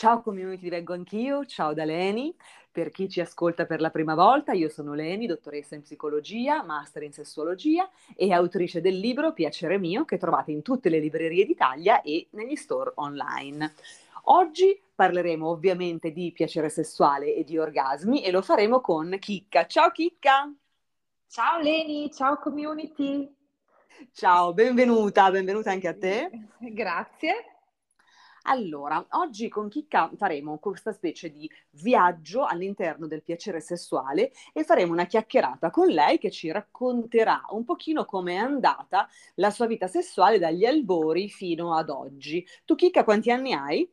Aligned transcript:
Ciao 0.00 0.22
community, 0.22 0.70
vengo 0.70 0.94
anch'io, 0.94 1.44
ciao 1.44 1.74
da 1.74 1.84
Leni. 1.84 2.34
Per 2.72 2.90
chi 2.90 3.06
ci 3.06 3.20
ascolta 3.20 3.66
per 3.66 3.82
la 3.82 3.90
prima 3.90 4.14
volta, 4.14 4.52
io 4.52 4.70
sono 4.70 4.94
Leni, 4.94 5.26
dottoressa 5.26 5.74
in 5.74 5.82
psicologia, 5.82 6.62
master 6.62 7.02
in 7.02 7.12
sessuologia 7.12 7.86
e 8.16 8.32
autrice 8.32 8.80
del 8.80 8.98
libro 8.98 9.34
Piacere 9.34 9.76
mio 9.76 10.06
che 10.06 10.16
trovate 10.16 10.52
in 10.52 10.62
tutte 10.62 10.88
le 10.88 11.00
librerie 11.00 11.44
d'Italia 11.44 12.00
e 12.00 12.28
negli 12.30 12.56
store 12.56 12.92
online. 12.94 13.74
Oggi 14.22 14.80
parleremo 14.94 15.46
ovviamente 15.46 16.12
di 16.12 16.32
piacere 16.32 16.70
sessuale 16.70 17.34
e 17.34 17.44
di 17.44 17.58
orgasmi 17.58 18.24
e 18.24 18.30
lo 18.30 18.40
faremo 18.40 18.80
con 18.80 19.14
Chicca. 19.18 19.66
Ciao 19.66 19.90
Chicca! 19.90 20.50
Ciao 21.28 21.60
Leni, 21.60 22.10
ciao 22.10 22.38
community! 22.38 23.30
Ciao, 24.12 24.54
benvenuta, 24.54 25.30
benvenuta 25.30 25.72
anche 25.72 25.88
a 25.88 25.94
te. 25.94 26.30
Grazie. 26.72 27.49
Allora, 28.44 29.04
oggi 29.10 29.48
con 29.48 29.68
Chicca 29.68 30.10
faremo 30.16 30.58
questa 30.58 30.92
specie 30.92 31.30
di 31.30 31.50
viaggio 31.70 32.44
all'interno 32.44 33.06
del 33.06 33.22
piacere 33.22 33.60
sessuale 33.60 34.32
e 34.52 34.64
faremo 34.64 34.92
una 34.92 35.06
chiacchierata 35.06 35.70
con 35.70 35.88
lei 35.88 36.18
che 36.18 36.30
ci 36.30 36.50
racconterà 36.50 37.42
un 37.50 37.64
pochino 37.64 38.04
come 38.04 38.34
è 38.34 38.36
andata 38.36 39.08
la 39.34 39.50
sua 39.50 39.66
vita 39.66 39.86
sessuale 39.86 40.38
dagli 40.38 40.64
albori 40.64 41.28
fino 41.28 41.74
ad 41.74 41.90
oggi. 41.90 42.46
Tu 42.64 42.74
Chicca 42.74 43.04
quanti 43.04 43.30
anni 43.30 43.52
hai? 43.52 43.88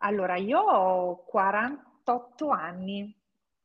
Allora, 0.00 0.36
io 0.36 0.60
ho 0.60 1.24
48 1.24 2.48
anni. 2.50 3.17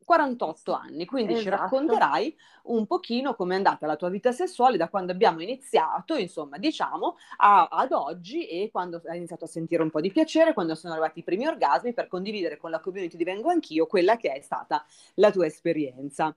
48 0.03 0.73
anni, 0.73 1.05
quindi 1.05 1.33
esatto. 1.33 1.43
ci 1.43 1.49
racconterai 1.49 2.37
un 2.63 2.85
pochino 2.85 3.35
come 3.35 3.53
è 3.53 3.57
andata 3.57 3.85
la 3.85 3.95
tua 3.95 4.09
vita 4.09 4.31
sessuale 4.31 4.77
da 4.77 4.89
quando 4.89 5.11
abbiamo 5.11 5.41
iniziato, 5.41 6.15
insomma, 6.15 6.57
diciamo, 6.57 7.17
a, 7.37 7.67
ad 7.69 7.91
oggi 7.91 8.47
e 8.47 8.69
quando 8.71 9.01
hai 9.07 9.17
iniziato 9.17 9.45
a 9.45 9.47
sentire 9.47 9.81
un 9.81 9.89
po' 9.89 10.01
di 10.01 10.11
piacere, 10.11 10.53
quando 10.53 10.75
sono 10.75 10.93
arrivati 10.93 11.19
i 11.19 11.23
primi 11.23 11.45
orgasmi 11.47 11.93
per 11.93 12.07
condividere 12.07 12.57
con 12.57 12.71
la 12.71 12.79
community 12.79 13.17
di 13.17 13.23
Vengo 13.23 13.49
Anch'io 13.49 13.85
quella 13.85 14.17
che 14.17 14.31
è 14.31 14.41
stata 14.41 14.85
la 15.15 15.31
tua 15.31 15.45
esperienza. 15.45 16.35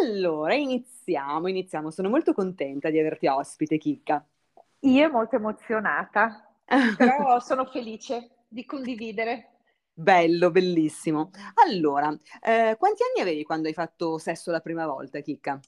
Allora, 0.00 0.54
iniziamo, 0.54 1.48
iniziamo. 1.48 1.90
Sono 1.90 2.08
molto 2.08 2.32
contenta 2.32 2.90
di 2.90 2.98
averti 2.98 3.26
ospite, 3.26 3.78
Chicca. 3.78 4.24
Io 4.80 5.10
molto 5.10 5.36
emozionata, 5.36 6.48
però 6.96 7.40
sono 7.40 7.64
felice 7.64 8.30
di 8.48 8.64
condividere. 8.64 9.57
Bello, 10.00 10.52
bellissimo. 10.52 11.30
Allora, 11.66 12.16
eh, 12.40 12.76
quanti 12.78 13.02
anni 13.02 13.20
avevi 13.20 13.42
quando 13.42 13.66
hai 13.66 13.74
fatto 13.74 14.16
sesso 14.18 14.52
la 14.52 14.60
prima 14.60 14.86
volta, 14.86 15.18
Chicca? 15.18 15.60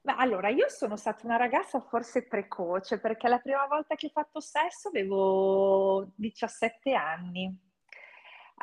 Beh, 0.00 0.14
allora, 0.16 0.48
io 0.48 0.70
sono 0.70 0.96
stata 0.96 1.26
una 1.26 1.36
ragazza 1.36 1.78
forse 1.80 2.26
precoce 2.26 2.98
perché 2.98 3.28
la 3.28 3.40
prima 3.40 3.66
volta 3.66 3.94
che 3.94 4.06
ho 4.06 4.10
fatto 4.10 4.40
sesso 4.40 4.88
avevo 4.88 6.12
17 6.14 6.94
anni. 6.94 7.54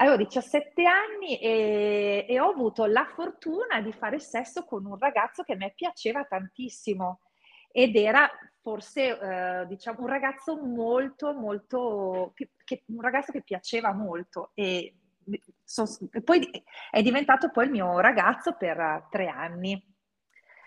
Avevo 0.01 0.15
17 0.17 0.83
anni 0.85 1.37
e, 1.37 2.25
e 2.27 2.39
ho 2.39 2.49
avuto 2.49 2.85
la 2.85 3.05
fortuna 3.13 3.81
di 3.81 3.93
fare 3.93 4.19
sesso 4.19 4.65
con 4.65 4.85
un 4.85 4.97
ragazzo 4.97 5.43
che 5.43 5.53
a 5.53 5.55
me 5.55 5.71
piaceva 5.75 6.23
tantissimo 6.23 7.19
ed 7.71 7.95
era 7.95 8.27
forse 8.61 9.19
eh, 9.19 9.65
diciamo 9.67 10.01
un 10.01 10.07
ragazzo 10.07 10.57
molto 10.57 11.33
molto 11.33 12.33
che, 12.69 12.83
un 12.87 13.01
ragazzo 13.01 13.31
che 13.31 13.41
piaceva 13.41 13.91
molto 13.93 14.51
e, 14.53 14.93
so, 15.63 15.85
e 16.11 16.21
poi 16.21 16.49
è 16.91 17.01
diventato 17.01 17.49
poi 17.49 17.65
il 17.65 17.71
mio 17.71 17.99
ragazzo 17.99 18.55
per 18.55 19.07
tre 19.09 19.27
anni 19.27 19.83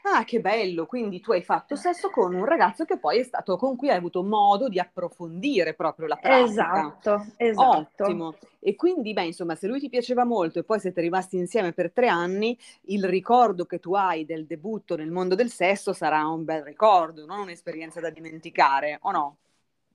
Ah, 0.04 0.24
che 0.24 0.40
bello! 0.40 0.86
Quindi 0.86 1.20
tu 1.20 1.30
hai 1.30 1.42
fatto 1.42 1.76
sesso 1.76 2.10
con 2.10 2.34
un 2.34 2.44
ragazzo 2.44 2.84
che 2.84 2.98
poi 2.98 3.20
è 3.20 3.22
stato 3.22 3.56
con 3.56 3.76
cui 3.76 3.88
hai 3.88 3.96
avuto 3.98 4.24
modo 4.24 4.68
di 4.68 4.80
approfondire 4.80 5.74
proprio 5.74 6.08
la 6.08 6.16
pratica. 6.16 6.42
Esatto, 6.42 7.26
esatto. 7.36 8.02
Ottimo. 8.02 8.34
E 8.58 8.74
quindi, 8.74 9.12
beh, 9.12 9.26
insomma, 9.26 9.54
se 9.54 9.68
lui 9.68 9.78
ti 9.78 9.88
piaceva 9.88 10.24
molto 10.24 10.58
e 10.58 10.64
poi 10.64 10.80
siete 10.80 11.00
rimasti 11.00 11.36
insieme 11.36 11.72
per 11.72 11.92
tre 11.92 12.08
anni, 12.08 12.58
il 12.86 13.04
ricordo 13.04 13.64
che 13.64 13.78
tu 13.78 13.94
hai 13.94 14.24
del 14.24 14.44
debutto 14.44 14.96
nel 14.96 15.10
mondo 15.12 15.36
del 15.36 15.50
sesso 15.50 15.92
sarà 15.92 16.26
un 16.26 16.44
bel 16.44 16.64
ricordo, 16.64 17.24
non 17.24 17.38
un'esperienza 17.38 18.00
da 18.00 18.10
dimenticare, 18.10 18.98
o 19.02 19.12
no? 19.12 19.36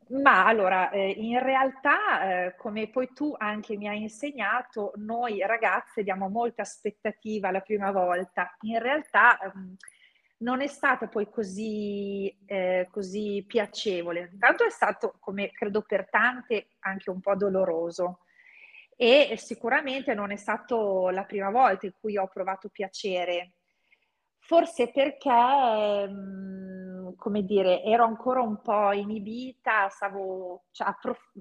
Ma 0.10 0.46
allora, 0.46 0.90
eh, 0.90 1.10
in 1.10 1.40
realtà, 1.44 2.46
eh, 2.46 2.56
come 2.56 2.88
poi 2.90 3.10
tu 3.14 3.34
anche 3.38 3.76
mi 3.76 3.90
hai 3.90 4.02
insegnato, 4.04 4.94
noi 4.96 5.40
ragazze 5.46 6.02
diamo 6.04 6.30
molta 6.30 6.62
aspettativa 6.62 7.52
la 7.52 7.60
prima 7.60 7.92
volta. 7.92 8.56
In 8.62 8.80
realtà 8.80 9.38
ehm, 9.40 9.76
non 10.40 10.62
è 10.62 10.68
stata 10.68 11.08
poi 11.08 11.30
così, 11.30 12.34
eh, 12.46 12.88
così 12.90 13.44
piacevole. 13.46 14.30
Intanto 14.32 14.64
è 14.66 14.70
stato, 14.70 15.16
come 15.20 15.52
credo 15.52 15.82
per 15.82 16.10
tante, 16.10 16.68
anche 16.80 17.10
un 17.10 17.20
po' 17.20 17.36
doloroso. 17.36 18.20
E 18.96 19.36
sicuramente 19.38 20.14
non 20.14 20.32
è 20.32 20.38
stata 20.38 20.76
la 21.12 21.24
prima 21.26 21.50
volta 21.50 21.86
in 21.86 21.92
cui 22.00 22.18
ho 22.18 22.28
provato 22.28 22.70
piacere. 22.70 23.52
Forse 24.40 24.90
perché, 24.92 25.30
mh, 26.08 26.77
come 27.16 27.44
dire, 27.44 27.84
ero 27.84 28.04
ancora 28.06 28.42
un 28.42 28.62
po' 28.62 28.92
inibita, 28.92 29.90
stavo, 29.90 30.66
cioè, 30.72 30.88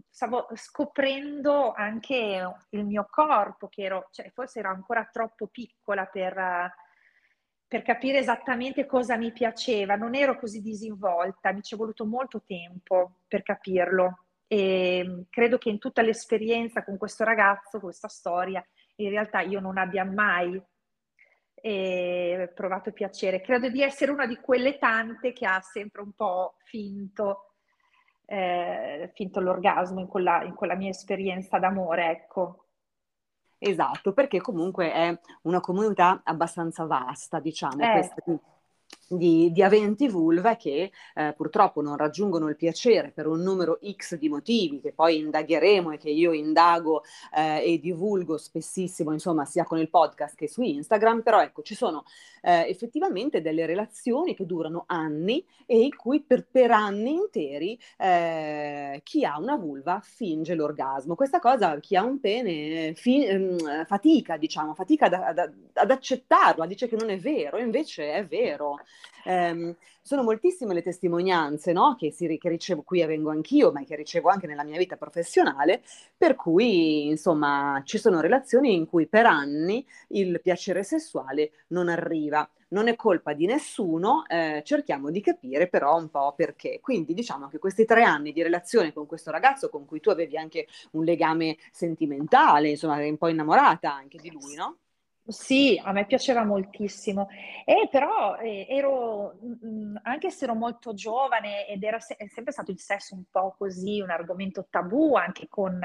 stavo 0.09 0.49
scoprendo 0.54 1.72
anche 1.72 2.43
il 2.71 2.84
mio 2.84 3.06
corpo, 3.10 3.69
che 3.69 3.82
ero, 3.82 4.09
cioè, 4.12 4.31
forse 4.32 4.60
ero 4.60 4.71
ancora 4.71 5.09
troppo 5.10 5.47
piccola 5.47 6.05
per 6.06 6.75
per 7.69 7.82
capire 7.82 8.19
esattamente 8.19 8.87
cosa 8.87 9.16
mi 9.16 9.32
piaceva, 9.32 9.97
non 9.97 10.15
ero 10.15 10.38
così 10.38 10.60
disinvolta, 10.60 11.53
mi 11.53 11.62
ci 11.62 11.75
è 11.75 11.76
voluto 11.76 12.06
molto 12.06 12.43
tempo 12.47 13.21
per 13.26 13.43
capirlo. 13.43 14.26
E 14.47 15.25
credo 15.28 15.59
che 15.59 15.71
in 15.71 15.78
tutta 15.78 16.03
l'esperienza 16.03 16.84
con 16.84 16.97
questo 16.97 17.25
ragazzo, 17.25 17.81
questa 17.81 18.06
storia, 18.06 18.65
in 18.97 19.10
realtà 19.10 19.41
io 19.41 19.59
non 19.59 19.78
abbia 19.78 20.05
mai 20.05 20.60
eh, 21.66 22.53
provato 22.54 22.93
piacere. 22.93 23.41
Credo 23.41 23.69
di 23.69 23.82
essere 23.82 24.12
una 24.12 24.27
di 24.27 24.37
quelle 24.37 24.78
tante 24.78 25.32
che 25.32 25.47
ha 25.47 25.60
sempre 25.60 26.00
un 26.00 26.12
po' 26.12 26.54
finto, 26.62 27.54
eh, 28.25 29.10
finto 29.15 29.41
l'orgasmo 29.41 29.99
in 29.99 30.06
quella, 30.06 30.44
in 30.44 30.55
quella 30.55 30.76
mia 30.76 30.91
esperienza 30.91 31.59
d'amore, 31.59 32.10
ecco. 32.10 32.66
Esatto, 33.59 34.12
perché 34.12 34.41
comunque 34.41 34.93
è 34.93 35.19
una 35.43 35.59
comunità 35.59 36.21
abbastanza 36.22 36.84
vasta, 36.84 37.41
diciamo, 37.41 37.82
eh. 37.82 37.91
questa 37.91 38.22
di, 38.25 38.38
di, 39.09 39.62
aventi 39.62 40.09
vulva 40.09 40.56
che 40.56 40.91
eh, 41.15 41.34
purtroppo 41.37 41.81
non 41.81 41.97
raggiungono 41.97 42.49
il 42.49 42.56
piacere 42.56 43.11
per 43.11 43.27
un 43.27 43.41
numero 43.41 43.78
X 43.97 44.17
di 44.17 44.28
motivi 44.28 44.81
che 44.81 44.93
poi 44.93 45.19
indagheremo 45.19 45.93
e 45.93 45.99
che 45.99 46.11
io 46.11 46.33
indago 46.33 47.03
eh, 47.34 47.72
e 47.72 47.78
divulgo 47.78 48.37
spessissimo, 48.37 49.12
insomma, 49.12 49.44
sia 49.44 49.65
con 49.65 49.78
il 49.78 49.91
podcast 49.91 50.34
che 50.34 50.49
su 50.49 50.62
Instagram, 50.62 51.22
però 51.22 51.43
ecco, 51.43 51.62
ci 51.62 51.75
sono 51.75 52.05
eh, 52.43 52.67
effettivamente 52.69 53.41
delle 53.41 53.67
relazioni 53.67 54.34
che 54.34 54.47
durano 54.47 54.84
anni 54.87 55.44
e 55.67 55.81
in 55.81 55.94
cui 55.97 56.23
per, 56.23 56.47
per 56.49 56.71
anni 56.71 57.12
interi 57.12 57.78
eh, 57.99 59.00
chi 59.03 59.25
ha 59.25 59.38
una 59.38 59.56
vulva 59.56 60.00
finge 60.03 60.55
l'orgasmo. 60.55 61.15
Questa 61.15 61.41
cosa 61.41 61.78
chi 61.81 61.97
ha 61.97 62.05
un 62.05 62.21
pene 62.21 62.94
fi, 62.94 63.27
ehm, 63.27 63.84
fatica, 63.84 64.37
diciamo, 64.37 64.75
fatica 64.75 65.06
ad, 65.06 65.12
ad, 65.12 65.53
ad 65.73 65.91
accettarla, 65.91 66.67
dice 66.67 66.88
che 66.88 66.97
non 66.97 67.11
è 67.11 67.19
vero, 67.19 67.59
invece 67.59 68.12
è 68.12 68.27
vero. 68.27 68.78
Um, 69.26 69.74
sono 70.02 70.22
moltissime 70.22 70.72
le 70.72 70.82
testimonianze 70.82 71.72
no? 71.72 71.96
che, 71.98 72.12
si, 72.12 72.38
che, 72.38 72.48
ricevo 72.48 72.82
qui 72.82 73.00
e 73.00 73.06
vengo 73.06 73.30
anch'io, 73.30 73.72
ma 73.72 73.82
che 73.82 73.96
ricevo 73.96 74.28
anche 74.28 74.46
nella 74.46 74.62
mia 74.62 74.78
vita 74.78 74.96
professionale, 74.96 75.82
per 76.16 76.36
cui 76.36 77.08
insomma 77.08 77.82
ci 77.84 77.98
sono 77.98 78.20
relazioni 78.20 78.74
in 78.74 78.86
cui 78.86 79.08
per 79.08 79.26
anni 79.26 79.84
il 80.10 80.40
piacere 80.40 80.84
sessuale 80.84 81.64
non 81.68 81.88
arriva. 81.88 82.48
Non 82.68 82.86
è 82.86 82.94
colpa 82.94 83.32
di 83.32 83.46
nessuno, 83.46 84.24
eh, 84.28 84.62
cerchiamo 84.64 85.10
di 85.10 85.20
capire 85.20 85.68
però 85.68 85.96
un 85.98 86.08
po' 86.08 86.32
perché. 86.36 86.78
Quindi 86.80 87.12
diciamo 87.12 87.48
che 87.48 87.58
questi 87.58 87.84
tre 87.84 88.04
anni 88.04 88.32
di 88.32 88.42
relazione 88.42 88.92
con 88.92 89.06
questo 89.06 89.32
ragazzo 89.32 89.68
con 89.68 89.86
cui 89.86 89.98
tu 89.98 90.10
avevi 90.10 90.36
anche 90.36 90.66
un 90.92 91.04
legame 91.04 91.56
sentimentale, 91.72 92.70
insomma, 92.70 92.98
eri 92.98 93.10
un 93.10 93.18
po' 93.18 93.28
innamorata 93.28 93.92
anche 93.92 94.19
di 94.19 94.31
lui, 94.31 94.54
no? 94.54 94.78
Sì, 95.28 95.81
a 95.82 95.90
me 95.90 96.06
piaceva 96.06 96.44
moltissimo, 96.44 97.26
e 97.64 97.88
però 97.90 98.37
eh, 98.37 98.64
ero, 98.69 99.37
mh, 99.40 99.67
mm, 99.67 99.90
mm, 99.93 99.96
anche 100.02 100.31
se 100.31 100.44
ero 100.44 100.55
molto 100.55 100.94
giovane 100.94 101.67
ed 101.67 101.82
era 101.82 101.99
se- 101.99 102.14
è 102.17 102.28
sempre 102.28 102.52
stato 102.52 102.70
il 102.70 102.78
sesso 102.78 103.14
un 103.17 103.25
po' 103.28 103.55
così, 103.58 104.00
un 104.00 104.11
argomento 104.11 104.69
tabù 104.70 105.17
anche 105.17 105.49
con, 105.49 105.81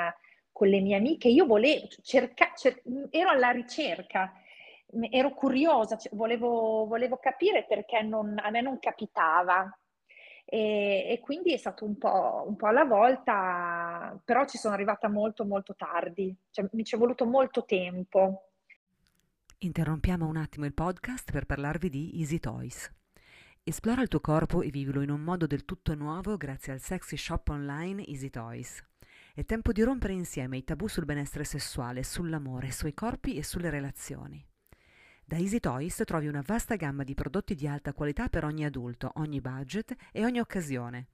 con 0.52 0.68
le 0.68 0.80
mie 0.80 0.96
amiche, 0.98 1.28
io 1.28 1.46
volevo, 1.48 1.88
cerca, 2.04 2.52
cer- 2.56 2.84
mm, 2.88 3.06
ero 3.10 3.30
alla 3.30 3.50
ricerca, 3.50 4.32
ero 5.10 5.34
curiosa, 5.34 5.98
cioè, 5.98 6.14
volevo, 6.16 6.86
volevo 6.86 7.18
capire 7.18 7.66
perché 7.68 8.02
non, 8.04 8.38
a 8.40 8.50
me 8.52 8.62
non 8.62 8.78
capitava. 8.80 9.76
E, 10.46 11.06
e 11.10 11.20
quindi 11.22 11.54
è 11.54 11.58
stato 11.58 11.86
un 11.86 11.98
po', 11.98 12.44
un 12.48 12.56
po' 12.58 12.68
alla 12.68 12.84
volta, 12.84 14.20
però 14.26 14.46
ci 14.46 14.58
sono 14.58 14.74
arrivata 14.74 15.08
molto 15.08 15.46
molto 15.46 15.76
tardi, 15.76 16.36
cioè, 16.50 16.66
mi 16.74 16.84
ci 16.84 16.96
è 16.96 16.98
voluto 16.98 17.26
molto 17.26 17.64
tempo. 17.66 18.51
Interrompiamo 19.64 20.26
un 20.26 20.38
attimo 20.38 20.66
il 20.66 20.74
podcast 20.74 21.32
per 21.32 21.46
parlarvi 21.46 21.88
di 21.88 22.20
Easy 22.20 22.40
Toys. 22.40 22.92
Esplora 23.62 24.02
il 24.02 24.08
tuo 24.08 24.20
corpo 24.20 24.64
e 24.64 24.72
vivilo 24.72 25.02
in 25.02 25.12
un 25.12 25.22
modo 25.22 25.46
del 25.46 25.66
tutto 25.66 25.94
nuovo 25.94 26.36
grazie 26.36 26.74
al 26.74 26.80
sexy 26.80 27.16
shop 27.16 27.50
online 27.50 28.04
Easy 28.08 28.32
Toys. 28.32 28.84
È 29.36 29.46
tempo 29.46 29.72
di 29.72 29.84
rompere 29.84 30.14
insieme 30.14 30.58
i 30.58 30.64
tabù 30.64 30.88
sul 30.88 31.06
benessere 31.06 31.44
sessuale, 31.44 32.02
sull'amore, 32.02 32.72
sui 32.72 32.96
corpi 32.96 33.36
e 33.36 33.44
sulle 33.44 33.70
relazioni. 33.70 34.44
Da 35.24 35.38
Easy 35.38 35.60
Toys 35.60 36.02
trovi 36.08 36.26
una 36.26 36.42
vasta 36.44 36.76
gamma 36.76 37.04
di 37.04 37.14
prodotti 37.14 37.54
di 37.54 37.68
alta 37.68 37.94
qualità 37.94 38.30
per 38.30 38.46
ogni 38.46 38.66
adulto, 38.66 39.12
ogni 39.18 39.42
budget 39.42 39.96
e 40.12 40.26
ogni 40.26 40.40
occasione. 40.40 41.10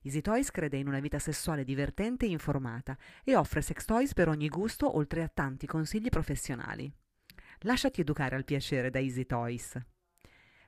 Easy 0.00 0.22
Toys 0.22 0.50
crede 0.50 0.78
in 0.78 0.88
una 0.88 1.00
vita 1.00 1.18
sessuale 1.18 1.62
divertente 1.62 2.24
e 2.24 2.30
informata 2.30 2.96
e 3.22 3.36
offre 3.36 3.60
sex 3.60 3.84
toys 3.84 4.14
per 4.14 4.28
ogni 4.28 4.48
gusto 4.48 4.96
oltre 4.96 5.22
a 5.22 5.28
tanti 5.28 5.66
consigli 5.66 6.08
professionali. 6.08 6.90
Lasciati 7.64 8.00
educare 8.00 8.34
al 8.34 8.44
piacere 8.44 8.90
da 8.90 8.98
Easy 8.98 9.24
Toys. 9.24 9.80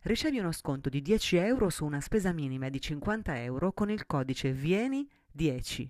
Ricevi 0.02 0.38
uno 0.38 0.52
sconto 0.52 0.88
di 0.88 1.02
10 1.02 1.34
euro 1.36 1.68
su 1.70 1.84
una 1.84 2.00
spesa 2.00 2.32
minima 2.32 2.68
di 2.68 2.80
50 2.80 3.42
euro 3.42 3.72
con 3.72 3.90
il 3.90 4.06
codice 4.06 4.52
VIENI10. 4.52 5.88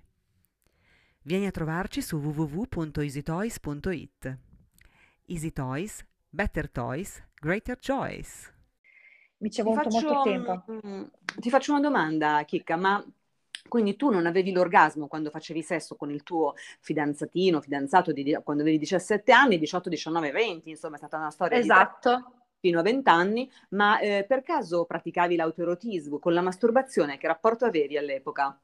Vieni 1.23 1.45
a 1.47 1.51
trovarci 1.51 2.01
su 2.01 2.17
www.easytoys.it. 2.17 4.39
Easy 5.27 5.53
Toys, 5.53 6.03
Better 6.29 6.71
Toys, 6.71 7.23
Greater 7.35 7.79
Joys. 7.79 8.51
Mi 9.39 9.51
ci 9.51 9.61
è 9.61 9.65
voluto 9.65 9.89
molto 9.91 10.23
tempo. 10.23 10.65
ti 11.39 11.51
faccio 11.51 11.73
una 11.73 11.81
domanda, 11.81 12.43
Chicca, 12.47 12.77
ma 12.77 13.05
quindi 13.69 13.97
tu 13.97 14.11
non 14.11 14.27
avevi 14.27 14.53
l'orgasmo 14.53 15.07
quando 15.07 15.31
facevi 15.31 15.63
sesso 15.63 15.97
con 15.97 16.11
il 16.11 16.23
tuo 16.23 16.55
fidanzatino, 16.81 17.61
fidanzato 17.61 18.13
di, 18.13 18.37
quando 18.43 18.63
avevi 18.63 18.79
17 18.79 19.33
anni, 19.33 19.59
18, 19.59 19.89
19, 19.89 20.31
20, 20.31 20.71
insomma 20.71 20.95
è 20.95 20.99
stata 20.99 21.17
una 21.17 21.31
storia 21.31 21.59
esatto. 21.59 22.33
fino 22.61 22.79
a 22.79 22.83
20 22.83 23.09
anni, 23.09 23.51
ma 23.71 23.99
eh, 23.99 24.25
per 24.29 24.43
caso 24.43 24.85
praticavi 24.85 25.37
l'autoerotismo 25.37 26.19
con 26.19 26.35
la 26.35 26.43
masturbazione? 26.43 27.19
Che 27.19 27.27
rapporto 27.27 27.65
avevi 27.65 27.97
all'epoca? 27.97 28.59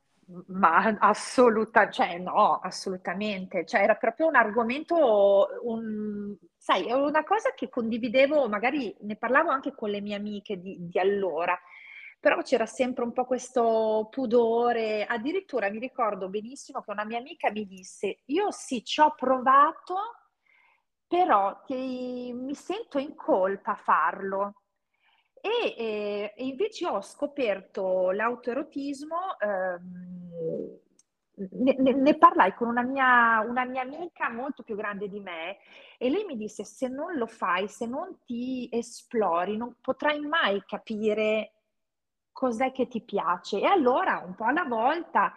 Ma 0.47 0.97
assolutamente, 1.00 1.93
cioè 1.93 2.19
no, 2.19 2.61
assolutamente, 2.62 3.67
cioè 3.67 3.81
era 3.81 3.97
proprio 3.97 4.29
un 4.29 4.37
argomento, 4.37 5.49
un, 5.62 6.37
sai, 6.56 6.87
è 6.87 6.93
una 6.93 7.25
cosa 7.25 7.52
che 7.52 7.69
condividevo, 7.69 8.49
magari 8.49 8.94
ne 9.00 9.17
parlavo 9.17 9.50
anche 9.50 9.75
con 9.75 9.91
le 9.91 10.00
mie 10.00 10.14
amiche 10.14 10.61
di, 10.61 10.76
di 10.79 10.99
allora, 11.00 11.58
però 12.20 12.43
c'era 12.43 12.67
sempre 12.67 13.02
un 13.02 13.12
po' 13.12 13.25
questo 13.25 14.08
pudore, 14.11 15.06
addirittura 15.06 15.70
mi 15.70 15.78
ricordo 15.78 16.28
benissimo 16.28 16.82
che 16.82 16.90
una 16.90 17.05
mia 17.06 17.19
amica 17.19 17.50
mi 17.50 17.67
disse, 17.67 18.20
io 18.26 18.50
sì, 18.50 18.84
ci 18.84 19.00
ho 19.00 19.14
provato, 19.17 19.96
però 21.06 21.62
ti, 21.64 22.32
mi 22.34 22.55
sento 22.55 22.99
in 22.99 23.14
colpa 23.14 23.72
a 23.72 23.76
farlo. 23.76 24.55
E, 25.40 25.75
e, 25.78 26.34
e 26.37 26.46
invece 26.46 26.87
ho 26.87 27.00
scoperto 27.00 28.11
l'autoerotismo, 28.11 29.38
ehm, 29.38 30.78
ne, 31.52 31.76
ne, 31.78 31.93
ne, 31.94 32.19
parlai 32.19 32.55
con 32.55 32.69
una 32.69 32.82
mia, 32.82 33.40
una 33.40 33.64
mia 33.64 33.81
amica 33.81 34.28
molto 34.28 34.62
più 34.62 34.76
grande 34.76 35.08
di 35.08 35.20
me 35.20 35.56
e 35.96 36.11
lei 36.11 36.25
mi 36.26 36.37
disse 36.37 36.64
se 36.64 36.88
non 36.88 37.16
lo 37.16 37.26
fai, 37.26 37.69
se 37.69 37.87
non 37.87 38.19
ti 38.26 38.69
esplori, 38.70 39.56
non 39.56 39.76
potrai 39.81 40.20
mai 40.20 40.62
capire 40.66 41.52
cos'è 42.40 42.72
che 42.72 42.88
ti 42.88 43.02
piace. 43.02 43.60
E 43.60 43.66
allora, 43.66 44.22
un 44.25 44.34
po' 44.34 44.46
alla 44.46 44.64
volta, 44.64 45.34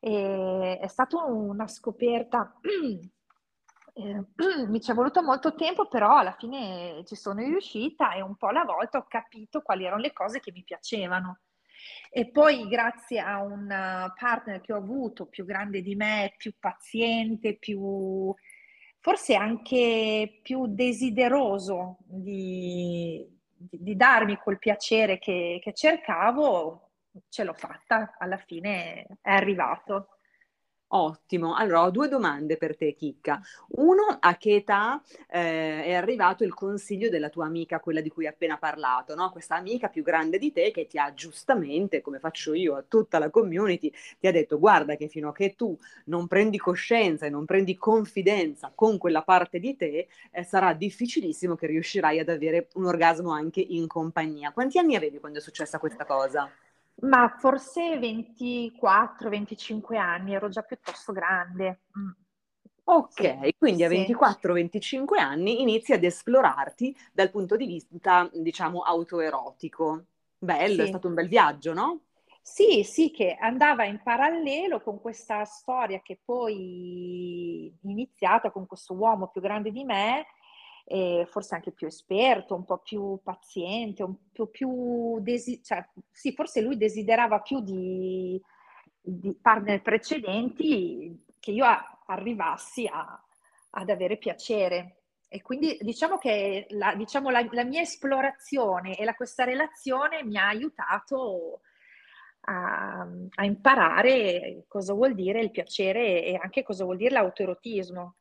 eh, 0.00 0.76
è 0.80 0.88
stata 0.88 1.24
una 1.24 1.68
scoperta. 1.68 2.58
Eh, 3.94 4.24
mi 4.68 4.80
ci 4.80 4.90
è 4.90 4.94
voluto 4.94 5.22
molto 5.22 5.54
tempo, 5.54 5.86
però 5.86 6.16
alla 6.16 6.32
fine 6.32 7.02
ci 7.04 7.14
sono 7.14 7.40
riuscita 7.40 8.14
e 8.14 8.22
un 8.22 8.36
po' 8.36 8.46
alla 8.46 8.64
volta 8.64 8.96
ho 8.96 9.04
capito 9.06 9.60
quali 9.60 9.84
erano 9.84 10.00
le 10.00 10.14
cose 10.14 10.40
che 10.40 10.50
mi 10.50 10.62
piacevano. 10.64 11.40
E 12.08 12.30
poi 12.30 12.66
grazie 12.68 13.20
a 13.20 13.42
un 13.42 13.66
partner 14.18 14.62
che 14.62 14.72
ho 14.72 14.78
avuto 14.78 15.26
più 15.26 15.44
grande 15.44 15.82
di 15.82 15.94
me, 15.94 16.32
più 16.38 16.54
paziente, 16.58 17.58
più 17.58 18.34
forse 18.98 19.34
anche 19.34 20.40
più 20.42 20.68
desideroso 20.68 21.98
di, 22.06 23.28
di, 23.68 23.82
di 23.82 23.96
darmi 23.96 24.36
quel 24.36 24.58
piacere 24.58 25.18
che, 25.18 25.58
che 25.62 25.72
cercavo, 25.72 26.90
ce 27.28 27.44
l'ho 27.44 27.54
fatta, 27.54 28.14
alla 28.18 28.38
fine 28.38 29.06
è 29.20 29.30
arrivato. 29.30 30.11
Ottimo, 30.94 31.54
allora 31.54 31.84
ho 31.84 31.90
due 31.90 32.06
domande 32.08 32.58
per 32.58 32.76
te, 32.76 32.92
Chicca. 32.92 33.40
Uno, 33.76 34.18
a 34.20 34.36
che 34.36 34.56
età 34.56 35.02
eh, 35.26 35.84
è 35.84 35.94
arrivato 35.94 36.44
il 36.44 36.52
consiglio 36.52 37.08
della 37.08 37.30
tua 37.30 37.46
amica, 37.46 37.80
quella 37.80 38.02
di 38.02 38.10
cui 38.10 38.26
hai 38.26 38.32
appena 38.32 38.58
parlato, 38.58 39.14
no? 39.14 39.30
Questa 39.30 39.56
amica 39.56 39.88
più 39.88 40.02
grande 40.02 40.36
di 40.36 40.52
te 40.52 40.70
che 40.70 40.86
ti 40.86 40.98
ha 40.98 41.14
giustamente, 41.14 42.02
come 42.02 42.18
faccio 42.18 42.52
io 42.52 42.76
a 42.76 42.84
tutta 42.86 43.18
la 43.18 43.30
community, 43.30 43.90
ti 44.20 44.26
ha 44.26 44.32
detto 44.32 44.58
guarda 44.58 44.94
che 44.96 45.08
fino 45.08 45.30
a 45.30 45.32
che 45.32 45.54
tu 45.54 45.74
non 46.06 46.26
prendi 46.26 46.58
coscienza 46.58 47.24
e 47.24 47.30
non 47.30 47.46
prendi 47.46 47.74
confidenza 47.76 48.70
con 48.74 48.98
quella 48.98 49.22
parte 49.22 49.58
di 49.58 49.74
te, 49.76 50.08
eh, 50.30 50.42
sarà 50.44 50.74
difficilissimo 50.74 51.54
che 51.54 51.68
riuscirai 51.68 52.18
ad 52.18 52.28
avere 52.28 52.68
un 52.74 52.84
orgasmo 52.84 53.30
anche 53.30 53.60
in 53.60 53.86
compagnia. 53.86 54.52
Quanti 54.52 54.76
anni 54.78 54.94
avevi 54.94 55.18
quando 55.20 55.38
è 55.38 55.40
successa 55.40 55.78
questa 55.78 56.04
cosa? 56.04 56.52
Ma 57.00 57.34
forse 57.38 57.98
24-25 57.98 59.96
anni, 59.96 60.34
ero 60.34 60.48
già 60.48 60.62
piuttosto 60.62 61.12
grande. 61.12 61.80
Mm. 61.98 62.10
Ok, 62.84 63.44
sì, 63.44 63.54
quindi 63.56 63.84
a 63.84 63.88
24-25 63.88 65.18
anni 65.18 65.62
inizi 65.62 65.92
ad 65.92 66.04
esplorarti 66.04 66.96
dal 67.12 67.30
punto 67.30 67.56
di 67.56 67.66
vista, 67.66 68.28
diciamo, 68.32 68.80
autoerotico. 68.82 70.04
Bello, 70.38 70.74
sì. 70.74 70.82
è 70.82 70.86
stato 70.86 71.08
un 71.08 71.14
bel 71.14 71.28
viaggio, 71.28 71.72
no? 71.72 72.00
Sì, 72.42 72.82
sì, 72.82 73.12
che 73.12 73.36
andava 73.38 73.84
in 73.84 74.00
parallelo 74.02 74.80
con 74.80 75.00
questa 75.00 75.44
storia 75.44 76.00
che 76.02 76.18
poi 76.24 77.72
iniziata 77.82 78.50
con 78.50 78.66
questo 78.66 78.94
uomo 78.94 79.28
più 79.28 79.40
grande 79.40 79.70
di 79.70 79.84
me, 79.84 80.26
eh, 80.84 81.26
forse 81.28 81.54
anche 81.54 81.72
più 81.72 81.86
esperto, 81.86 82.54
un 82.54 82.64
po' 82.64 82.78
più 82.78 83.18
paziente, 83.22 84.02
un 84.02 84.16
po' 84.32 84.46
più... 84.46 85.20
Desi- 85.20 85.62
cioè, 85.62 85.86
sì, 86.10 86.32
forse 86.32 86.60
lui 86.60 86.76
desiderava 86.76 87.40
più 87.40 87.60
di, 87.60 88.40
di 89.00 89.34
partner 89.40 89.82
precedenti 89.82 91.24
che 91.38 91.50
io 91.50 91.64
a- 91.64 92.02
arrivassi 92.06 92.86
a, 92.86 93.20
ad 93.70 93.90
avere 93.90 94.16
piacere. 94.16 94.98
E 95.28 95.40
quindi 95.40 95.78
diciamo 95.80 96.18
che 96.18 96.66
la, 96.70 96.94
diciamo, 96.94 97.30
la, 97.30 97.46
la 97.52 97.64
mia 97.64 97.80
esplorazione 97.80 98.96
e 98.96 99.04
la, 99.04 99.14
questa 99.14 99.44
relazione 99.44 100.22
mi 100.24 100.36
ha 100.36 100.48
aiutato 100.48 101.62
a, 102.42 103.06
a, 103.34 103.44
imparare 103.44 104.64
cosa 104.68 104.92
vuol 104.92 105.14
dire 105.14 105.40
il 105.40 105.50
piacere 105.50 106.22
e 106.24 106.38
anche 106.40 106.62
cosa 106.62 106.84
vuol 106.84 106.96
dire 106.96 107.10
l'autoerotismo 107.12 108.16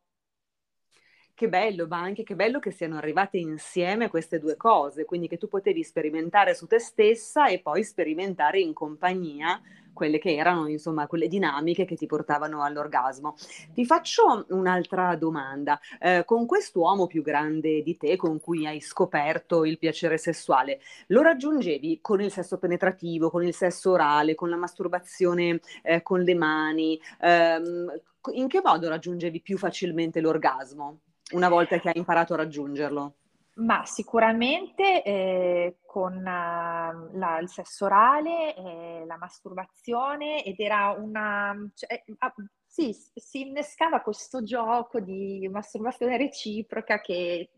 che 1.41 1.49
bello, 1.49 1.87
ma 1.87 1.99
anche 1.99 2.21
che 2.21 2.35
bello 2.35 2.59
che 2.59 2.69
siano 2.69 2.97
arrivate 2.97 3.39
insieme 3.39 4.09
queste 4.09 4.37
due 4.37 4.55
cose, 4.57 5.05
quindi 5.05 5.27
che 5.27 5.39
tu 5.39 5.47
potevi 5.47 5.83
sperimentare 5.83 6.53
su 6.53 6.67
te 6.67 6.77
stessa 6.77 7.47
e 7.47 7.59
poi 7.59 7.83
sperimentare 7.83 8.59
in 8.59 8.73
compagnia 8.73 9.59
quelle 9.91 10.19
che 10.19 10.35
erano, 10.35 10.67
insomma, 10.67 11.07
quelle 11.07 11.27
dinamiche 11.27 11.83
che 11.83 11.95
ti 11.95 12.05
portavano 12.05 12.61
all'orgasmo. 12.63 13.35
Ti 13.73 13.85
faccio 13.87 14.45
un'altra 14.49 15.15
domanda. 15.15 15.79
Eh, 15.99 16.25
con 16.25 16.45
quest'uomo 16.45 17.07
più 17.07 17.23
grande 17.23 17.81
di 17.81 17.97
te, 17.97 18.17
con 18.17 18.39
cui 18.39 18.67
hai 18.67 18.79
scoperto 18.79 19.65
il 19.65 19.79
piacere 19.79 20.19
sessuale, 20.19 20.79
lo 21.07 21.23
raggiungevi 21.23 22.01
con 22.01 22.21
il 22.21 22.31
sesso 22.31 22.59
penetrativo, 22.59 23.31
con 23.31 23.43
il 23.43 23.55
sesso 23.55 23.89
orale, 23.89 24.35
con 24.35 24.49
la 24.51 24.57
masturbazione 24.57 25.59
eh, 25.81 26.03
con 26.03 26.21
le 26.21 26.35
mani? 26.35 27.01
Ehm, 27.19 27.91
in 28.33 28.47
che 28.47 28.61
modo 28.63 28.87
raggiungevi 28.87 29.41
più 29.41 29.57
facilmente 29.57 30.21
l'orgasmo? 30.21 30.99
Una 31.31 31.49
volta 31.49 31.79
che 31.79 31.89
hai 31.89 31.97
imparato 31.97 32.33
a 32.33 32.37
raggiungerlo? 32.37 33.15
Ma 33.53 33.85
sicuramente 33.85 35.03
eh, 35.03 35.77
con 35.85 36.15
uh, 36.15 37.17
la, 37.17 37.39
il 37.41 37.49
sesso 37.49 37.85
orale, 37.85 38.55
eh, 38.55 39.03
la 39.05 39.17
masturbazione 39.17 40.43
ed 40.43 40.59
era 40.59 40.91
una... 40.91 41.53
Cioè, 41.73 42.03
ah, 42.19 42.33
sì, 42.65 42.95
si 43.13 43.41
innescava 43.41 43.99
questo 43.99 44.41
gioco 44.43 45.01
di 45.01 45.45
masturbazione 45.51 46.15
reciproca 46.15 47.01
che 47.01 47.49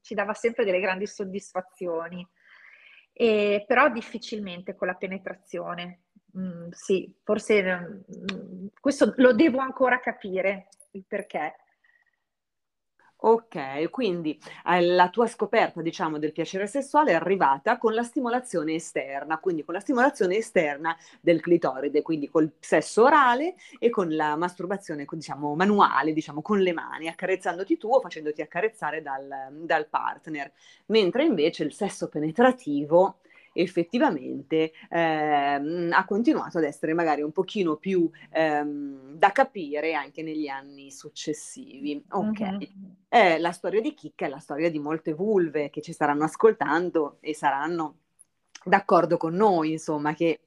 ci 0.00 0.14
dava 0.14 0.32
sempre 0.32 0.64
delle 0.64 0.80
grandi 0.80 1.06
soddisfazioni, 1.06 2.26
e, 3.12 3.64
però 3.66 3.90
difficilmente 3.90 4.74
con 4.74 4.88
la 4.88 4.94
penetrazione. 4.94 6.04
Mm, 6.38 6.70
sì, 6.70 7.14
forse 7.22 7.62
mm, 7.62 8.66
questo 8.80 9.12
lo 9.16 9.34
devo 9.34 9.58
ancora 9.58 10.00
capire 10.00 10.68
il 10.92 11.04
perché. 11.06 11.56
Ok, 13.26 13.88
quindi 13.88 14.38
eh, 14.66 14.82
la 14.82 15.08
tua 15.08 15.26
scoperta, 15.26 15.80
diciamo, 15.80 16.18
del 16.18 16.32
piacere 16.32 16.66
sessuale 16.66 17.12
è 17.12 17.14
arrivata 17.14 17.78
con 17.78 17.94
la 17.94 18.02
stimolazione 18.02 18.74
esterna, 18.74 19.38
quindi 19.38 19.64
con 19.64 19.72
la 19.72 19.80
stimolazione 19.80 20.36
esterna 20.36 20.94
del 21.22 21.40
clitoride, 21.40 22.02
quindi 22.02 22.28
col 22.28 22.52
sesso 22.60 23.04
orale 23.04 23.54
e 23.78 23.88
con 23.88 24.14
la 24.14 24.36
masturbazione, 24.36 25.06
diciamo, 25.10 25.54
manuale, 25.54 26.12
diciamo, 26.12 26.42
con 26.42 26.58
le 26.58 26.74
mani, 26.74 27.08
accarezzandoti 27.08 27.78
tu 27.78 27.88
o 27.88 28.00
facendoti 28.00 28.42
accarezzare 28.42 29.00
dal, 29.00 29.48
dal 29.52 29.88
partner. 29.88 30.52
Mentre 30.86 31.24
invece 31.24 31.64
il 31.64 31.72
sesso 31.72 32.10
penetrativo 32.10 33.20
effettivamente 33.54 34.72
ehm, 34.90 35.90
ha 35.92 36.04
continuato 36.04 36.58
ad 36.58 36.64
essere 36.64 36.92
magari 36.92 37.22
un 37.22 37.32
pochino 37.32 37.76
più 37.76 38.10
ehm, 38.30 39.14
da 39.14 39.30
capire 39.30 39.94
anche 39.94 40.22
negli 40.22 40.48
anni 40.48 40.90
successivi. 40.90 42.04
Ok, 42.10 42.40
mm-hmm. 42.40 42.93
Eh, 43.14 43.38
la 43.38 43.52
storia 43.52 43.80
di 43.80 43.94
Chicca 43.94 44.26
è 44.26 44.28
la 44.28 44.40
storia 44.40 44.68
di 44.68 44.80
molte 44.80 45.12
vulve 45.12 45.70
che 45.70 45.80
ci 45.80 45.92
staranno 45.92 46.24
ascoltando 46.24 47.18
e 47.20 47.32
saranno 47.32 47.98
d'accordo 48.64 49.16
con 49.18 49.34
noi, 49.34 49.70
insomma, 49.70 50.14
che 50.14 50.40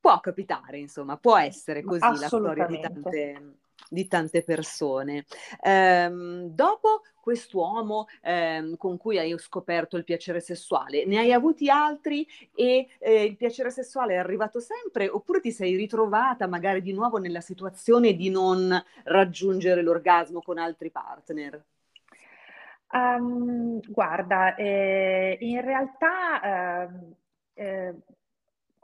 può 0.00 0.18
capitare, 0.20 0.78
insomma, 0.78 1.18
può 1.18 1.36
essere 1.36 1.82
così 1.82 2.00
la 2.00 2.26
storia 2.28 2.64
di 2.64 2.80
tante, 2.80 3.56
di 3.88 4.06
tante 4.06 4.42
persone. 4.42 5.24
Ehm, 5.62 6.48
dopo 6.48 7.02
quest'uomo 7.20 8.06
ehm, 8.22 8.76
con 8.76 8.96
cui 8.96 9.18
hai 9.18 9.36
scoperto 9.38 9.96
il 9.96 10.04
piacere 10.04 10.40
sessuale, 10.40 11.04
ne 11.06 11.18
hai 11.18 11.32
avuti 11.32 11.68
altri 11.68 12.26
e 12.54 12.86
eh, 12.98 13.24
il 13.24 13.36
piacere 13.36 13.70
sessuale 13.70 14.14
è 14.14 14.18
arrivato 14.18 14.60
sempre 14.60 15.08
oppure 15.08 15.40
ti 15.40 15.50
sei 15.50 15.74
ritrovata 15.74 16.46
magari 16.46 16.82
di 16.82 16.92
nuovo 16.92 17.18
nella 17.18 17.40
situazione 17.40 18.14
di 18.14 18.30
non 18.30 18.80
raggiungere 19.04 19.82
l'orgasmo 19.82 20.40
con 20.40 20.58
altri 20.58 20.90
partner? 20.90 21.64
Um, 22.92 23.80
guarda, 23.88 24.54
eh, 24.54 25.36
in 25.40 25.60
realtà 25.60 26.84
eh, 26.84 26.88
eh, 27.54 27.94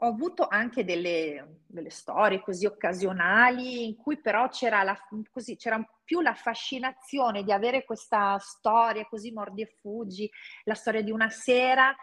ho 0.03 0.07
avuto 0.07 0.47
anche 0.47 0.83
delle, 0.83 1.61
delle, 1.65 1.89
storie 1.89 2.41
così 2.41 2.65
occasionali 2.65 3.85
in 3.85 3.95
cui 3.95 4.19
però 4.19 4.49
c'era, 4.49 4.83
la, 4.83 4.97
così, 5.31 5.55
c'era 5.55 5.81
più 6.03 6.19
la 6.19 6.33
fascinazione 6.33 7.43
di 7.43 7.53
avere 7.53 7.85
questa 7.85 8.37
storia 8.39 9.05
così 9.05 9.31
mordi 9.31 9.61
e 9.61 9.77
fuggi, 9.79 10.29
la 10.65 10.73
storia 10.73 11.01
di 11.01 11.11
una 11.11 11.29
sera 11.29 11.95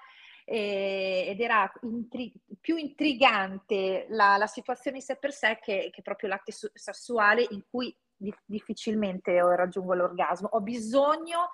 eh, 0.46 1.26
ed 1.28 1.40
era 1.40 1.70
intri- 1.82 2.32
più 2.58 2.76
intrigante 2.76 4.06
la, 4.08 4.38
la, 4.38 4.46
situazione 4.46 4.96
in 4.96 5.02
sé 5.02 5.16
per 5.16 5.32
sé 5.32 5.58
che, 5.62 5.90
che 5.92 6.00
proprio 6.00 6.30
l'atto 6.30 6.52
sessuale 6.72 7.46
in 7.50 7.62
cui 7.68 7.94
di- 8.16 8.34
difficilmente 8.46 9.38
raggiungo 9.38 9.92
l'orgasmo. 9.92 10.48
Ho 10.52 10.62
bisogno 10.62 11.50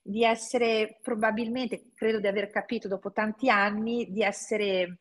di 0.00 0.22
essere 0.22 0.98
probabilmente, 1.02 1.90
credo 1.92 2.20
di 2.20 2.28
aver 2.28 2.50
capito 2.50 2.86
dopo 2.86 3.10
tanti 3.10 3.50
anni, 3.50 4.12
di 4.12 4.22
essere 4.22 5.00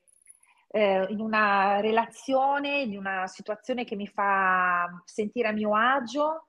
eh, 0.70 1.06
in 1.10 1.20
una 1.20 1.80
relazione, 1.80 2.82
in 2.82 2.98
una 2.98 3.28
situazione 3.28 3.84
che 3.84 3.96
mi 3.96 4.08
fa 4.08 4.88
sentire 5.06 5.48
a 5.48 5.54
mio 5.54 5.76
agio, 5.76 6.48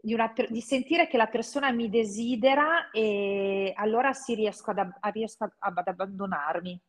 di, 0.00 0.14
una, 0.14 0.32
di 0.48 0.60
sentire 0.60 1.08
che 1.08 1.16
la 1.16 1.26
persona 1.26 1.72
mi 1.72 1.88
desidera 1.88 2.90
e 2.90 3.72
allora 3.74 4.12
si 4.12 4.34
riesco 4.34 4.70
ad, 4.70 4.78
a, 4.78 5.08
riesco 5.08 5.44
ad, 5.44 5.52
ad 5.58 5.88
abbandonarmi. 5.88 6.80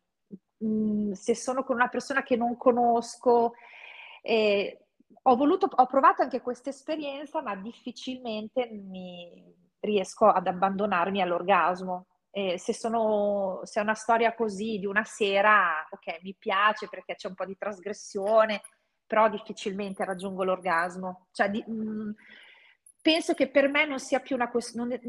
Mm, 0.63 1.11
se 1.11 1.35
sono 1.35 1.63
con 1.63 1.75
una 1.75 1.87
persona 1.87 2.23
che 2.23 2.35
non 2.35 2.57
conosco, 2.57 3.53
eh, 4.21 4.85
ho, 5.23 5.35
voluto, 5.35 5.69
ho 5.73 5.85
provato 5.85 6.21
anche 6.21 6.41
questa 6.41 6.69
esperienza, 6.69 7.41
ma 7.41 7.55
difficilmente 7.55 8.69
mi 8.71 9.55
riesco 9.79 10.27
ad 10.27 10.47
abbandonarmi 10.47 11.21
all'orgasmo. 11.21 12.07
Eh, 12.29 12.59
se, 12.59 12.73
sono, 12.73 13.61
se 13.63 13.79
è 13.79 13.83
una 13.83 13.95
storia 13.95 14.35
così 14.35 14.77
di 14.77 14.85
una 14.85 15.03
sera, 15.03 15.87
ok, 15.89 16.21
mi 16.21 16.35
piace 16.37 16.87
perché 16.87 17.15
c'è 17.15 17.27
un 17.27 17.35
po' 17.35 17.45
di 17.45 17.57
trasgressione, 17.57 18.61
però 19.05 19.29
difficilmente 19.29 20.05
raggiungo 20.05 20.43
l'orgasmo. 20.43 21.27
Cioè, 21.31 21.49
di, 21.49 21.63
mh, 21.65 21.73
mm, 21.73 22.11
penso 23.01 23.33
che 23.33 23.49
per 23.49 23.69
me 23.69 23.85
non 23.85 23.99
sia 23.99 24.19
più 24.19 24.35
una 24.35 24.49
questione, 24.49 24.99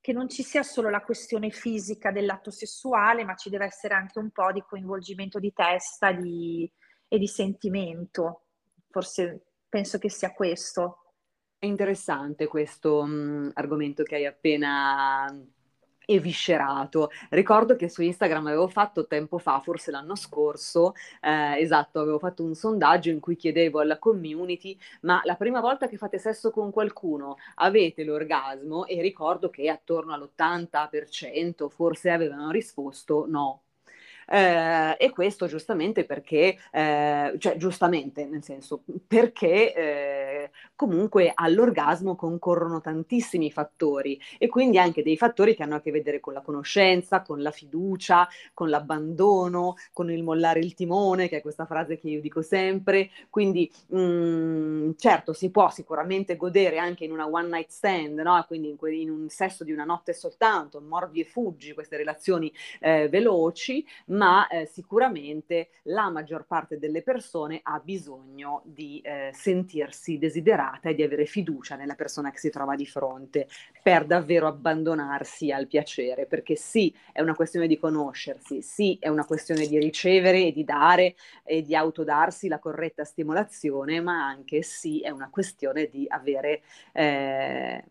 che 0.00 0.12
non 0.12 0.28
ci 0.28 0.42
sia 0.42 0.62
solo 0.62 0.90
la 0.90 1.00
questione 1.02 1.48
fisica 1.50 2.10
dell'atto 2.10 2.50
sessuale, 2.50 3.24
ma 3.24 3.34
ci 3.36 3.48
deve 3.48 3.64
essere 3.64 3.94
anche 3.94 4.18
un 4.18 4.30
po' 4.30 4.52
di 4.52 4.60
coinvolgimento 4.60 5.38
di 5.38 5.52
testa 5.54 6.12
di, 6.12 6.70
e 7.08 7.18
di 7.18 7.26
sentimento. 7.26 8.48
Forse 8.90 9.46
penso 9.68 9.98
che 9.98 10.10
sia 10.10 10.32
questo. 10.32 11.12
È 11.58 11.66
interessante 11.66 12.46
questo 12.46 13.02
mh, 13.04 13.12
mm, 13.12 13.48
argomento 13.54 14.02
che 14.02 14.16
hai 14.16 14.26
appena 14.26 15.26
eviscerato. 16.06 17.10
Ricordo 17.30 17.76
che 17.76 17.88
su 17.88 18.02
Instagram 18.02 18.46
avevo 18.46 18.68
fatto 18.68 19.06
tempo 19.06 19.38
fa, 19.38 19.60
forse 19.60 19.90
l'anno 19.90 20.16
scorso, 20.16 20.94
eh, 21.20 21.58
esatto, 21.60 22.00
avevo 22.00 22.18
fatto 22.18 22.42
un 22.44 22.54
sondaggio 22.54 23.10
in 23.10 23.20
cui 23.20 23.36
chiedevo 23.36 23.80
alla 23.80 23.98
community, 23.98 24.78
ma 25.02 25.20
la 25.24 25.36
prima 25.36 25.60
volta 25.60 25.88
che 25.88 25.96
fate 25.96 26.18
sesso 26.18 26.50
con 26.50 26.70
qualcuno 26.70 27.36
avete 27.56 28.04
l'orgasmo? 28.04 28.86
E 28.86 29.00
ricordo 29.02 29.50
che 29.50 29.68
attorno 29.68 30.12
all'80% 30.12 31.68
forse 31.68 32.10
avevano 32.10 32.50
risposto 32.50 33.26
no. 33.28 33.62
Eh, 34.26 34.96
e 34.98 35.10
questo 35.10 35.46
giustamente 35.46 36.04
perché, 36.04 36.58
eh, 36.72 37.34
cioè 37.38 37.56
giustamente 37.56 38.24
nel 38.26 38.42
senso 38.42 38.82
perché 39.06 39.74
eh, 39.74 40.50
comunque 40.74 41.32
all'orgasmo 41.34 42.16
concorrono 42.16 42.80
tantissimi 42.80 43.50
fattori 43.50 44.20
e 44.38 44.48
quindi 44.48 44.78
anche 44.78 45.02
dei 45.02 45.16
fattori 45.16 45.54
che 45.54 45.62
hanno 45.62 45.76
a 45.76 45.80
che 45.80 45.90
vedere 45.90 46.20
con 46.20 46.32
la 46.32 46.40
conoscenza, 46.40 47.22
con 47.22 47.42
la 47.42 47.50
fiducia, 47.50 48.28
con 48.52 48.68
l'abbandono, 48.68 49.74
con 49.92 50.10
il 50.10 50.22
mollare 50.22 50.60
il 50.60 50.74
timone, 50.74 51.28
che 51.28 51.38
è 51.38 51.42
questa 51.42 51.66
frase 51.66 51.98
che 51.98 52.08
io 52.08 52.20
dico 52.20 52.42
sempre. 52.42 53.10
Quindi 53.30 53.70
mh, 53.88 53.98
mm, 53.98 54.90
certo 54.96 55.32
si 55.32 55.50
può 55.50 55.70
sicuramente 55.70 56.36
godere 56.36 56.78
anche 56.78 57.04
in 57.04 57.12
una 57.12 57.26
one 57.26 57.48
night 57.48 57.70
stand, 57.70 58.18
no? 58.20 58.42
quindi 58.46 58.70
in, 58.70 58.76
que- 58.76 58.94
in 58.94 59.10
un 59.10 59.28
sesso 59.28 59.64
di 59.64 59.72
una 59.72 59.84
notte 59.84 60.12
soltanto, 60.12 60.80
mordi 60.80 61.20
e 61.20 61.24
fuggi, 61.24 61.74
queste 61.74 61.96
relazioni 61.96 62.52
eh, 62.80 63.08
veloci, 63.08 63.84
ma 64.14 64.46
eh, 64.48 64.66
sicuramente 64.66 65.70
la 65.84 66.10
maggior 66.10 66.46
parte 66.46 66.78
delle 66.78 67.02
persone 67.02 67.60
ha 67.62 67.80
bisogno 67.80 68.62
di 68.64 69.00
eh, 69.00 69.30
sentirsi 69.32 70.18
desiderata 70.18 70.88
e 70.88 70.94
di 70.94 71.02
avere 71.02 71.26
fiducia 71.26 71.76
nella 71.76 71.94
persona 71.94 72.30
che 72.30 72.38
si 72.38 72.50
trova 72.50 72.74
di 72.74 72.86
fronte 72.86 73.48
per 73.82 74.06
davvero 74.06 74.46
abbandonarsi 74.46 75.50
al 75.50 75.66
piacere, 75.66 76.26
perché 76.26 76.56
sì, 76.56 76.94
è 77.12 77.20
una 77.20 77.34
questione 77.34 77.66
di 77.66 77.78
conoscersi, 77.78 78.62
sì, 78.62 78.96
è 79.00 79.08
una 79.08 79.24
questione 79.24 79.66
di 79.66 79.78
ricevere 79.78 80.46
e 80.46 80.52
di 80.52 80.64
dare 80.64 81.14
e 81.44 81.62
di 81.62 81.74
autodarsi 81.74 82.48
la 82.48 82.58
corretta 82.58 83.04
stimolazione, 83.04 84.00
ma 84.00 84.26
anche 84.26 84.62
sì, 84.62 85.00
è 85.00 85.10
una 85.10 85.30
questione 85.30 85.88
di 85.88 86.06
avere... 86.08 86.62
Eh, 86.92 87.84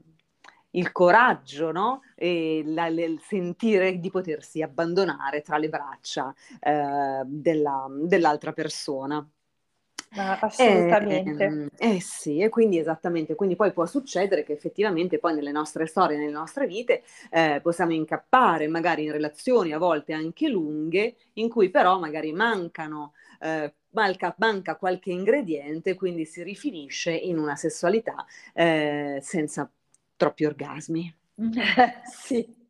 il 0.74 0.92
coraggio, 0.92 1.72
no? 1.72 2.01
E 2.15 2.63
la, 2.65 2.88
il 2.88 3.20
sentire 3.22 4.00
di 4.00 4.10
potersi 4.10 4.62
abbandonare 4.62 5.42
tra 5.42 5.58
le 5.58 5.70
braccia 5.70 6.34
eh, 6.60 7.22
della, 7.25 7.88
dell'altra 7.89 8.53
persona. 8.53 9.27
Ma 10.15 10.38
assolutamente. 10.39 11.70
Eh, 11.77 11.96
eh, 11.96 12.00
sì, 12.00 12.39
e 12.39 12.50
quindi 12.50 12.77
esattamente, 12.77 13.34
quindi 13.34 13.56
poi 13.56 13.72
può 13.72 13.86
succedere 13.86 14.44
che 14.44 14.53
effettivamente 14.53 15.18
poi 15.18 15.34
nelle 15.34 15.51
nostre 15.51 15.88
storie, 15.88 16.18
nelle 16.18 16.32
nostre 16.32 16.68
vite, 16.68 17.03
eh, 17.32 17.60
possiamo 17.63 17.94
incappare 17.94 18.68
magari 18.68 19.06
in 19.06 19.12
relazioni 19.12 19.72
a 19.72 19.80
volte 19.80 20.13
anche 20.13 20.48
lunghe, 20.50 21.15
in 21.34 21.50
cui 21.50 21.70
però 21.70 21.98
magari 22.00 22.32
mancano, 22.32 23.13
eh, 23.39 23.74
manca, 23.89 24.36
manca, 24.38 24.75
qualche 24.75 25.12
ingrediente, 25.12 25.96
quindi 25.96 26.25
si 26.25 26.44
rifinisce 26.44 27.12
in 27.12 27.39
una 27.39 27.56
sessualità 27.56 28.24
eh, 28.53 29.18
senza 29.20 29.68
troppi 30.15 30.46
orgasmi. 30.46 31.15
sì. 32.05 32.62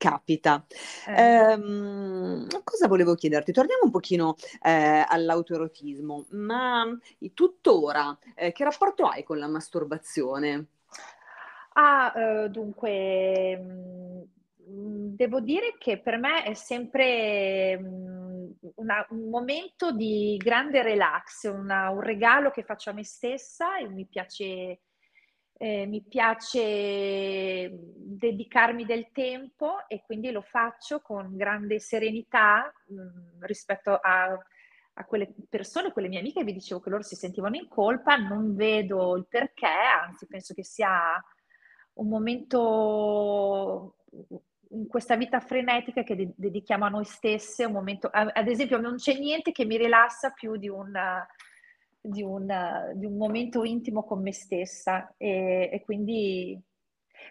Capita. 0.00 0.64
Eh. 1.06 1.52
Um, 1.52 2.46
cosa 2.64 2.88
volevo 2.88 3.14
chiederti? 3.14 3.52
Torniamo 3.52 3.82
un 3.84 3.90
pochino 3.90 4.34
eh, 4.62 5.04
all'autoerotismo, 5.06 6.24
ma 6.30 6.86
tuttora 7.34 8.18
eh, 8.34 8.50
che 8.52 8.64
rapporto 8.64 9.04
hai 9.04 9.22
con 9.22 9.38
la 9.38 9.46
masturbazione? 9.46 10.68
Ah, 11.74 12.12
eh, 12.16 12.48
dunque, 12.48 13.58
mh, 13.58 14.22
mm, 14.70 15.06
devo 15.16 15.40
dire 15.40 15.76
che 15.78 15.98
per 15.98 16.16
me 16.16 16.44
è 16.44 16.54
sempre 16.54 17.78
mh, 17.78 17.86
mm, 17.86 18.50
una, 18.76 19.06
un 19.10 19.28
momento 19.28 19.92
di 19.92 20.36
grande 20.42 20.82
relax, 20.82 21.44
una, 21.52 21.90
un 21.90 22.00
regalo 22.00 22.50
che 22.50 22.62
faccio 22.62 22.88
a 22.88 22.94
me 22.94 23.04
stessa 23.04 23.76
e 23.76 23.86
mi 23.86 24.06
piace 24.06 24.80
eh, 25.62 25.84
mi 25.84 26.02
piace 26.02 27.70
dedicarmi 27.70 28.86
del 28.86 29.10
tempo 29.12 29.86
e 29.88 30.02
quindi 30.06 30.30
lo 30.30 30.40
faccio 30.40 31.02
con 31.02 31.36
grande 31.36 31.78
serenità 31.80 32.72
mh, 32.86 32.94
mm, 32.94 33.42
rispetto 33.42 33.94
a, 33.94 34.38
a, 34.94 35.04
quelle 35.04 35.30
persone, 35.50 35.92
quelle 35.92 36.08
mie 36.08 36.20
amiche, 36.20 36.44
vi 36.44 36.54
dicevo 36.54 36.80
che 36.80 36.88
loro 36.88 37.02
si 37.02 37.14
sentivano 37.14 37.56
in 37.56 37.68
colpa, 37.68 38.16
non 38.16 38.56
vedo 38.56 39.14
il 39.18 39.26
perché, 39.28 39.66
anzi 39.66 40.26
penso 40.26 40.54
che 40.54 40.64
sia 40.64 41.22
un 41.94 42.08
momento 42.08 43.96
in 44.70 44.86
questa 44.86 45.16
vita 45.16 45.40
frenetica 45.40 46.02
che 46.02 46.16
de- 46.16 46.32
dedichiamo 46.36 46.86
a 46.86 46.88
noi 46.88 47.04
stesse, 47.04 47.66
un 47.66 47.72
momento, 47.72 48.08
ad 48.10 48.48
esempio 48.48 48.80
non 48.80 48.96
c'è 48.96 49.12
niente 49.18 49.52
che 49.52 49.66
mi 49.66 49.76
rilassa 49.76 50.30
più 50.30 50.56
di 50.56 50.70
un 50.70 50.90
di 52.00 52.22
un, 52.22 52.92
di 52.94 53.06
un 53.06 53.16
momento 53.16 53.64
intimo 53.64 54.04
con 54.04 54.22
me 54.22 54.32
stessa 54.32 55.14
e, 55.16 55.68
e 55.72 55.82
quindi 55.84 56.60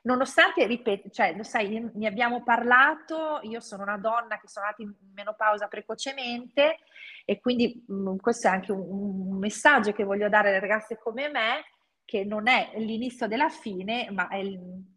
nonostante, 0.03 0.65
ripeto, 0.65 1.09
cioè, 1.09 1.35
lo 1.35 1.43
sai, 1.43 1.89
ne 1.93 2.07
abbiamo 2.07 2.43
parlato, 2.43 3.39
io 3.43 3.59
sono 3.59 3.83
una 3.83 3.97
donna 3.97 4.39
che 4.39 4.47
sono 4.47 4.65
nata 4.65 4.81
in 4.81 4.93
menopausa 5.13 5.67
precocemente 5.67 6.77
e 7.25 7.39
quindi 7.39 7.83
mh, 7.88 7.93
mm, 7.93 8.15
questo 8.17 8.47
è 8.47 8.51
anche 8.51 8.71
un, 8.71 8.79
un, 8.79 9.38
messaggio 9.39 9.91
che 9.91 10.03
voglio 10.03 10.29
dare 10.29 10.49
alle 10.49 10.59
ragazze 10.59 10.97
come 10.97 11.29
me, 11.29 11.65
che 12.05 12.23
non 12.23 12.47
è 12.47 12.71
l'inizio 12.75 13.27
della 13.27 13.49
fine, 13.49 14.09
ma 14.11 14.27
è, 14.29 14.41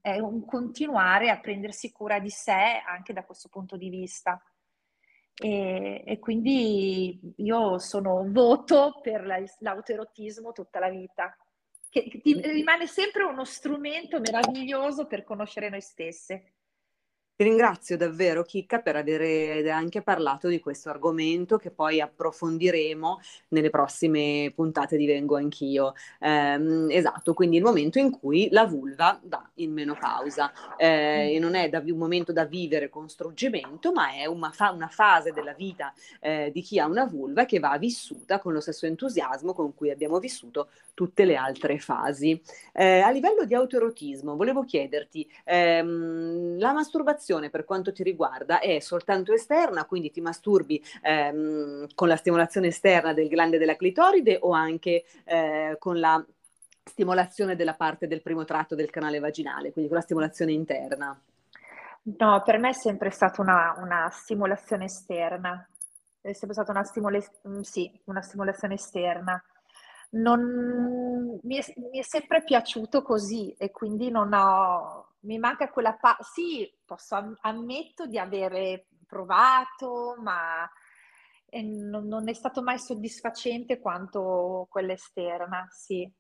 è 0.01 0.19
un 0.19 0.45
continuare 0.45 1.31
a 1.31 1.39
prendersi 1.41 1.93
cura 1.93 2.19
di 2.19 2.31
sé 2.31 2.83
anche 2.87 3.13
da 3.13 3.25
questo 3.25 3.49
punto 3.49 3.77
di 3.77 3.91
vista. 3.91 4.43
E, 5.43 6.05
e, 6.07 6.19
quindi 6.21 7.35
io 7.37 7.79
sono 7.79 8.25
voto 8.29 9.01
per 9.03 9.27
l'autoerotismo 9.59 10.53
tutta 10.53 10.79
la 10.79 10.89
vita 10.89 11.37
che 11.93 12.21
ti 12.23 12.41
rimane 12.41 12.87
sempre 12.87 13.25
uno 13.25 13.45
strumento 13.45 14.19
meraviglioso 14.19 15.07
per 15.07 15.25
conoscere 15.25 15.69
noi 15.69 15.83
stesse. 15.83 16.55
Ti 17.43 17.49
ringrazio 17.49 17.97
davvero 17.97 18.45
Chicca 18.45 18.79
per 18.79 18.95
aver 18.95 19.67
anche 19.69 20.01
parlato 20.01 20.47
di 20.47 20.61
questo 20.61 20.91
argomento 20.91 21.57
che 21.57 21.73
poi 21.73 22.01
approfondiremo 22.01 23.19
nelle 23.49 23.69
prossime 23.69 24.53
puntate 24.55 24.97
di 24.97 25.07
Vengo 25.07 25.35
Anch'io. 25.35 25.93
Eh, 26.21 26.87
esatto, 26.91 27.35
quindi 27.35 27.57
il 27.57 27.65
momento 27.65 27.99
in 27.99 28.17
cui 28.17 28.47
la 28.53 28.65
vulva 28.65 29.19
va 29.25 29.45
in 29.55 29.73
menopausa 29.73 30.53
eh, 30.77 31.37
non 31.41 31.57
è 31.57 31.69
da, 31.69 31.83
un 31.85 31.99
momento 31.99 32.33
da 32.33 32.45
vivere 32.45 32.89
con 32.89 33.09
struggimento, 33.09 33.91
ma 33.91 34.13
è 34.13 34.27
una, 34.27 34.53
fa- 34.53 34.71
una 34.71 34.87
fase 34.87 35.33
della 35.33 35.55
vita 35.55 35.93
eh, 36.21 36.53
di 36.55 36.63
chi 36.63 36.79
ha 36.79 36.87
una 36.87 37.07
vulva 37.07 37.45
che 37.45 37.59
va 37.59 37.77
vissuta 37.77 38.39
con 38.39 38.53
lo 38.53 38.61
stesso 38.61 38.87
entusiasmo 38.87 39.53
con 39.53 39.75
cui 39.75 39.91
abbiamo 39.91 40.21
vissuto 40.21 40.69
tutte 40.95 41.25
le 41.25 41.35
altre 41.35 41.81
fasi. 41.81 42.41
Eh, 42.73 43.01
a 43.01 43.11
livello 43.11 43.45
di 43.45 43.55
autoerotismo, 43.55 44.37
volevo 44.37 44.63
chiederti, 44.63 45.29
ehm, 45.45 46.59
la 46.61 46.73
masturbazione 46.73 47.31
stimolazione 47.33 47.51
per 47.51 47.65
quanto 47.65 47.93
ti 47.93 48.03
riguarda 48.03 48.61
è 48.61 48.79
soltanto 48.81 49.33
esterna, 49.33 49.85
quindi 49.85 50.11
ti 50.11 50.21
masturbi 50.21 50.83
ehm, 51.03 51.87
con 51.95 52.09
la 52.09 52.17
stimolazione 52.17 52.69
esterna 52.69 53.13
del 53.13 53.29
glande 53.29 53.59
della 53.59 53.77
clitoride 53.77 54.39
o 54.41 54.53
anche 54.53 55.05
eh, 55.25 55.77
con 55.79 55.99
la 55.99 56.23
stimolazione 56.85 57.57
della 57.57 57.75
parte 57.75 58.07
del 58.07 58.23
primo 58.23 58.45
tratto 58.45 58.75
del 58.75 58.91
canale 58.91 59.19
vaginale, 59.19 59.73
quindi 59.73 59.89
con 59.91 59.99
la 59.99 60.05
stimolazione 60.05 60.53
interna? 60.53 61.19
No, 62.19 62.43
per 62.45 62.59
me 62.59 62.71
è 62.71 62.75
sempre 62.75 63.11
stata 63.11 63.41
una, 63.41 63.75
una 63.79 64.09
stimolazione 64.11 64.87
esterna, 64.87 65.67
è 66.21 66.33
sempre 66.33 66.55
stata 66.55 66.73
una, 66.73 66.83
stimole- 66.83 67.31
mm, 67.49 67.61
sì, 67.61 67.91
una 68.05 68.21
stimolazione 68.21 68.75
esterna. 68.75 69.43
Non, 70.15 71.39
mi, 71.43 71.57
è, 71.57 71.73
mi, 71.77 71.99
è, 71.99 72.03
sempre 72.03 72.43
piaciuto 72.45 73.03
così 73.03 73.55
e 73.57 73.71
quindi 73.71 74.11
non 74.11 74.33
ho, 74.35 75.15
mi 75.21 75.39
manca 75.39 75.71
quella 75.71 75.95
parte, 75.95 76.25
sì, 76.25 76.71
posso, 76.85 77.35
ammetto 77.41 78.07
di 78.07 78.19
avere 78.19 78.89
provato, 79.07 80.17
ma 80.19 80.71
non, 81.61 82.07
non, 82.07 82.29
è 82.29 82.35
stato 82.35 82.63
mai 82.63 82.79
soddisfacente 82.79 83.79
quanto 83.79 84.67
quella 84.71 84.93
esterna, 84.93 85.67
sì. 85.71 86.11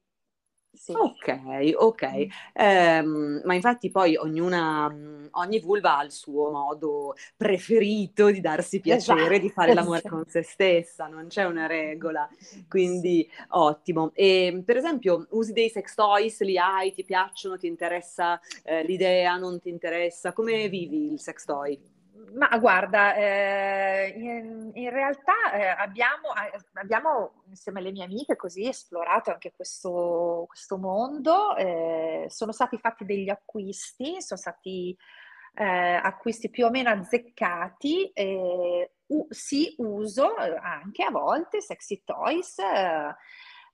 Sì. 0.75 0.93
Ok, 0.93 1.75
ok. 1.76 2.02
Mm. 2.07 2.31
Ehm, 2.55 3.43
ma 3.45 3.55
infatti 3.55 3.91
poi 3.91 4.17
ognuna, 4.17 4.87
ogni 5.33 5.61
vulva 5.61 5.99
ha 5.99 6.05
il 6.05 6.11
suo 6.11 6.50
modo 6.50 7.14
preferito 7.37 8.31
di 8.31 8.41
darsi 8.41 8.81
piacere, 8.81 9.38
di 9.38 9.50
fare 9.50 9.75
l'amore 9.75 9.99
esatto. 9.99 10.14
con 10.14 10.25
se 10.26 10.43
stessa, 10.43 11.07
non 11.09 11.26
c'è 11.29 11.45
una 11.45 11.67
regola, 11.67 12.26
quindi 12.69 13.29
ottimo. 13.50 14.12
E 14.14 14.62
per 14.64 14.79
esempio, 14.79 15.26
usi 15.31 15.52
dei 15.52 15.69
sex 15.69 15.95
toys, 15.95 16.41
li 16.41 16.57
hai, 16.57 16.93
ti 16.95 17.05
piacciono, 17.05 17.59
ti 17.59 17.67
interessa 17.67 18.41
eh, 18.64 18.83
l'idea, 18.83 19.37
non 19.37 19.61
ti 19.61 19.69
interessa? 19.69 20.33
Come 20.33 20.69
vivi 20.71 21.12
il 21.12 21.21
sex 21.21 21.45
toy? 21.45 21.79
Ma 22.35 22.49
guarda, 22.59 23.14
eh, 23.14 24.14
in, 24.17 24.71
in, 24.75 24.91
realtà 24.91 25.52
eh, 25.52 25.67
abbiamo, 25.67 26.29
abbiamo, 26.75 27.43
insieme 27.49 27.81
alle 27.81 27.91
mie 27.91 28.05
amiche 28.05 28.37
così 28.37 28.67
esplorato 28.67 29.31
anche 29.31 29.52
questo, 29.52 30.45
questo 30.47 30.79
mondo, 30.79 31.57
eh, 31.57 32.26
sono 32.29 32.52
stati 32.52 32.79
fatti 32.79 33.05
degli 33.05 33.29
acquisti, 33.29 34.23
sono 34.23 34.41
stati 34.41 34.97
eh, 35.55 35.64
acquisti 35.64 36.49
più 36.49 36.67
o 36.67 36.71
meno 36.71 36.91
azzeccati, 36.91 38.13
u, 39.06 39.26
sì 39.28 39.75
uso 39.78 40.35
anche 40.35 41.02
a 41.02 41.11
volte 41.11 41.61
sexy 41.61 42.02
toys, 42.04 42.56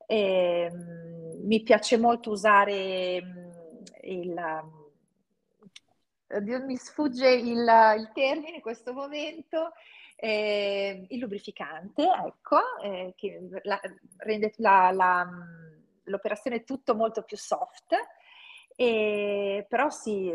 ehm, 0.07 1.41
mi 1.45 1.63
piace 1.63 1.97
molto 1.99 2.31
usare 2.31 3.23
mm, 3.23 3.51
il 4.03 4.35
Dio, 6.41 6.65
mi 6.65 6.77
sfugge 6.77 7.31
il, 7.31 7.67
il, 7.97 8.11
termine 8.13 8.57
in 8.57 8.61
questo 8.61 8.93
momento, 8.93 9.73
eh, 10.17 11.07
il 11.09 11.19
lubrificante, 11.19 12.03
ecco, 12.03 12.59
eh, 12.83 13.15
che 13.17 13.49
la, 13.63 13.81
rende 14.19 14.53
la, 14.57 14.91
la, 14.93 15.27
l'operazione 16.05 16.65
tutto 16.65 16.95
molto 16.95 17.23
più 17.23 17.37
soft, 17.37 17.95
e, 18.77 19.67
però 19.69 19.89
sì, 19.89 20.33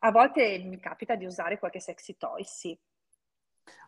a 0.00 0.10
volte 0.10 0.58
mi 0.60 0.80
capita 0.80 1.14
di 1.14 1.26
usare 1.26 1.58
qualche 1.58 1.80
sexy 1.80 2.16
toy, 2.16 2.42
sì. 2.44 2.76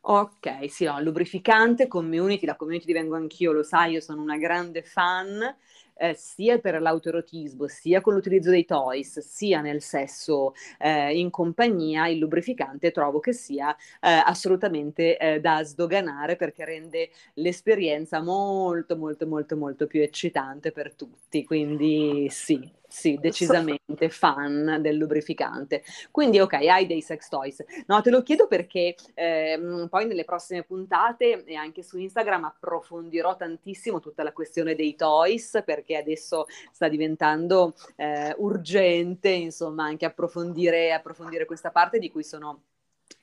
Ok, 0.06 0.70
sì, 0.70 0.84
no, 0.84 1.00
lubrificante, 1.00 1.88
community, 1.88 2.44
la 2.44 2.56
community 2.56 2.84
divengo 2.84 3.16
anch'io, 3.16 3.52
lo 3.52 3.62
sai, 3.62 3.92
io 3.92 4.00
sono 4.00 4.20
una 4.20 4.36
grande 4.36 4.82
fan 4.82 5.56
eh, 5.96 6.14
sia 6.14 6.58
per 6.58 6.80
l'autoerotismo, 6.80 7.66
sia 7.68 8.00
con 8.02 8.12
l'utilizzo 8.14 8.50
dei 8.50 8.64
toys, 8.66 9.20
sia 9.20 9.60
nel 9.62 9.80
sesso 9.80 10.52
eh, 10.78 11.18
in 11.18 11.30
compagnia, 11.30 12.06
il 12.08 12.18
lubrificante 12.18 12.90
trovo 12.90 13.20
che 13.20 13.32
sia 13.32 13.74
eh, 13.74 14.22
assolutamente 14.24 15.16
eh, 15.16 15.40
da 15.40 15.62
sdoganare 15.64 16.36
perché 16.36 16.64
rende 16.64 17.10
l'esperienza 17.34 18.20
molto, 18.20 18.96
molto, 18.96 19.26
molto, 19.26 19.56
molto 19.56 19.86
più 19.86 20.02
eccitante 20.02 20.72
per 20.72 20.94
tutti. 20.94 21.44
Quindi 21.44 22.28
sì, 22.30 22.60
sì, 22.94 23.18
decisamente 23.20 24.08
fan 24.08 24.78
del 24.80 24.94
lubrificante. 24.94 25.82
Quindi, 26.12 26.38
ok, 26.38 26.52
hai 26.52 26.86
dei 26.86 27.02
sex 27.02 27.28
toys. 27.28 27.64
No, 27.86 28.00
te 28.02 28.10
lo 28.10 28.22
chiedo 28.22 28.46
perché 28.46 28.94
ehm, 29.14 29.88
poi 29.88 30.06
nelle 30.06 30.24
prossime 30.24 30.62
puntate 30.62 31.42
e 31.42 31.56
anche 31.56 31.82
su 31.82 31.98
Instagram 31.98 32.44
approfondirò 32.44 33.36
tantissimo 33.36 33.98
tutta 33.98 34.22
la 34.22 34.32
questione 34.32 34.76
dei 34.76 34.94
toys, 34.94 35.60
perché 35.64 35.96
adesso 35.96 36.46
sta 36.70 36.86
diventando 36.86 37.74
eh, 37.96 38.32
urgente, 38.38 39.28
insomma, 39.28 39.86
anche 39.86 40.04
approfondire, 40.04 40.92
approfondire 40.92 41.46
questa 41.46 41.72
parte 41.72 41.98
di 41.98 42.12
cui 42.12 42.22
sono 42.22 42.60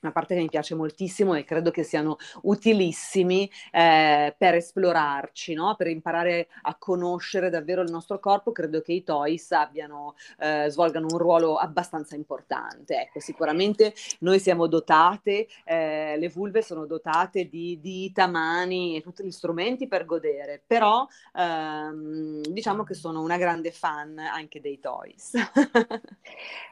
una 0.02 0.12
parte 0.12 0.34
che 0.34 0.40
mi 0.40 0.48
piace 0.48 0.74
moltissimo 0.74 1.34
e 1.34 1.44
credo 1.44 1.70
che 1.70 1.82
siano 1.84 2.16
utilissimi 2.42 3.50
eh, 3.70 4.34
per 4.36 4.54
esplorarci, 4.54 5.54
no? 5.54 5.74
per 5.76 5.86
imparare 5.86 6.48
a 6.62 6.76
conoscere 6.76 7.50
davvero 7.50 7.82
il 7.82 7.90
nostro 7.90 8.18
corpo, 8.18 8.52
credo 8.52 8.80
che 8.80 8.92
i 8.92 9.02
toys 9.04 9.52
abbiano, 9.52 10.14
eh, 10.38 10.66
svolgano 10.68 11.06
un 11.10 11.18
ruolo 11.18 11.56
abbastanza 11.56 12.16
importante. 12.16 13.00
Ecco, 13.00 13.20
sicuramente 13.20 13.94
noi 14.20 14.40
siamo 14.40 14.66
dotate, 14.66 15.46
eh, 15.64 16.16
le 16.18 16.28
vulve 16.28 16.62
sono 16.62 16.84
dotate 16.86 17.48
di 17.48 17.78
dita, 17.80 18.26
mani 18.26 18.96
e 18.96 19.02
tutti 19.02 19.24
gli 19.24 19.30
strumenti 19.30 19.86
per 19.86 20.04
godere, 20.04 20.62
però 20.66 21.06
ehm, 21.34 22.42
diciamo 22.42 22.82
che 22.82 22.94
sono 22.94 23.22
una 23.22 23.36
grande 23.36 23.70
fan 23.70 24.18
anche 24.18 24.60
dei 24.60 24.80
toys. 24.80 25.34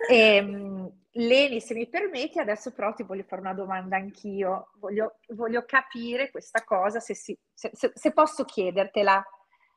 e, 0.09 0.17
ehm, 0.37 0.91
Leni, 1.15 1.61
se 1.61 1.75
mi 1.75 1.89
permetti, 1.89 2.39
adesso 2.39 2.73
però 2.73 2.95
ti 2.95 3.03
voglio 3.03 3.25
fare 3.25 3.41
una 3.41 3.55
domanda 3.55 3.97
anch'io. 3.97 4.71
Voglio, 4.79 5.19
voglio 5.29 5.65
capire 5.65 6.31
questa 6.31 6.63
cosa, 6.63 7.01
se, 7.01 7.15
si, 7.15 7.37
se, 7.53 7.71
se, 7.73 7.91
se, 7.95 8.13
posso 8.13 8.45
chiedertela. 8.45 9.23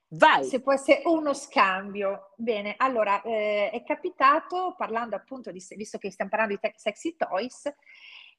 Vai! 0.10 0.44
Se 0.44 0.62
può 0.62 0.74
essere 0.74 1.02
uno 1.06 1.34
scambio. 1.34 2.34
Bene, 2.36 2.76
allora, 2.78 3.22
eh, 3.24 3.72
è 3.72 3.84
capitato, 3.84 4.76
parlando 4.78 5.16
appunto 5.16 5.52
di, 5.52 5.64
visto 5.76 5.98
che 5.98 6.12
stiamo 6.12 6.30
parlando 6.30 6.56
di 6.56 6.72
sexy 6.76 7.16
toys, 7.16 7.74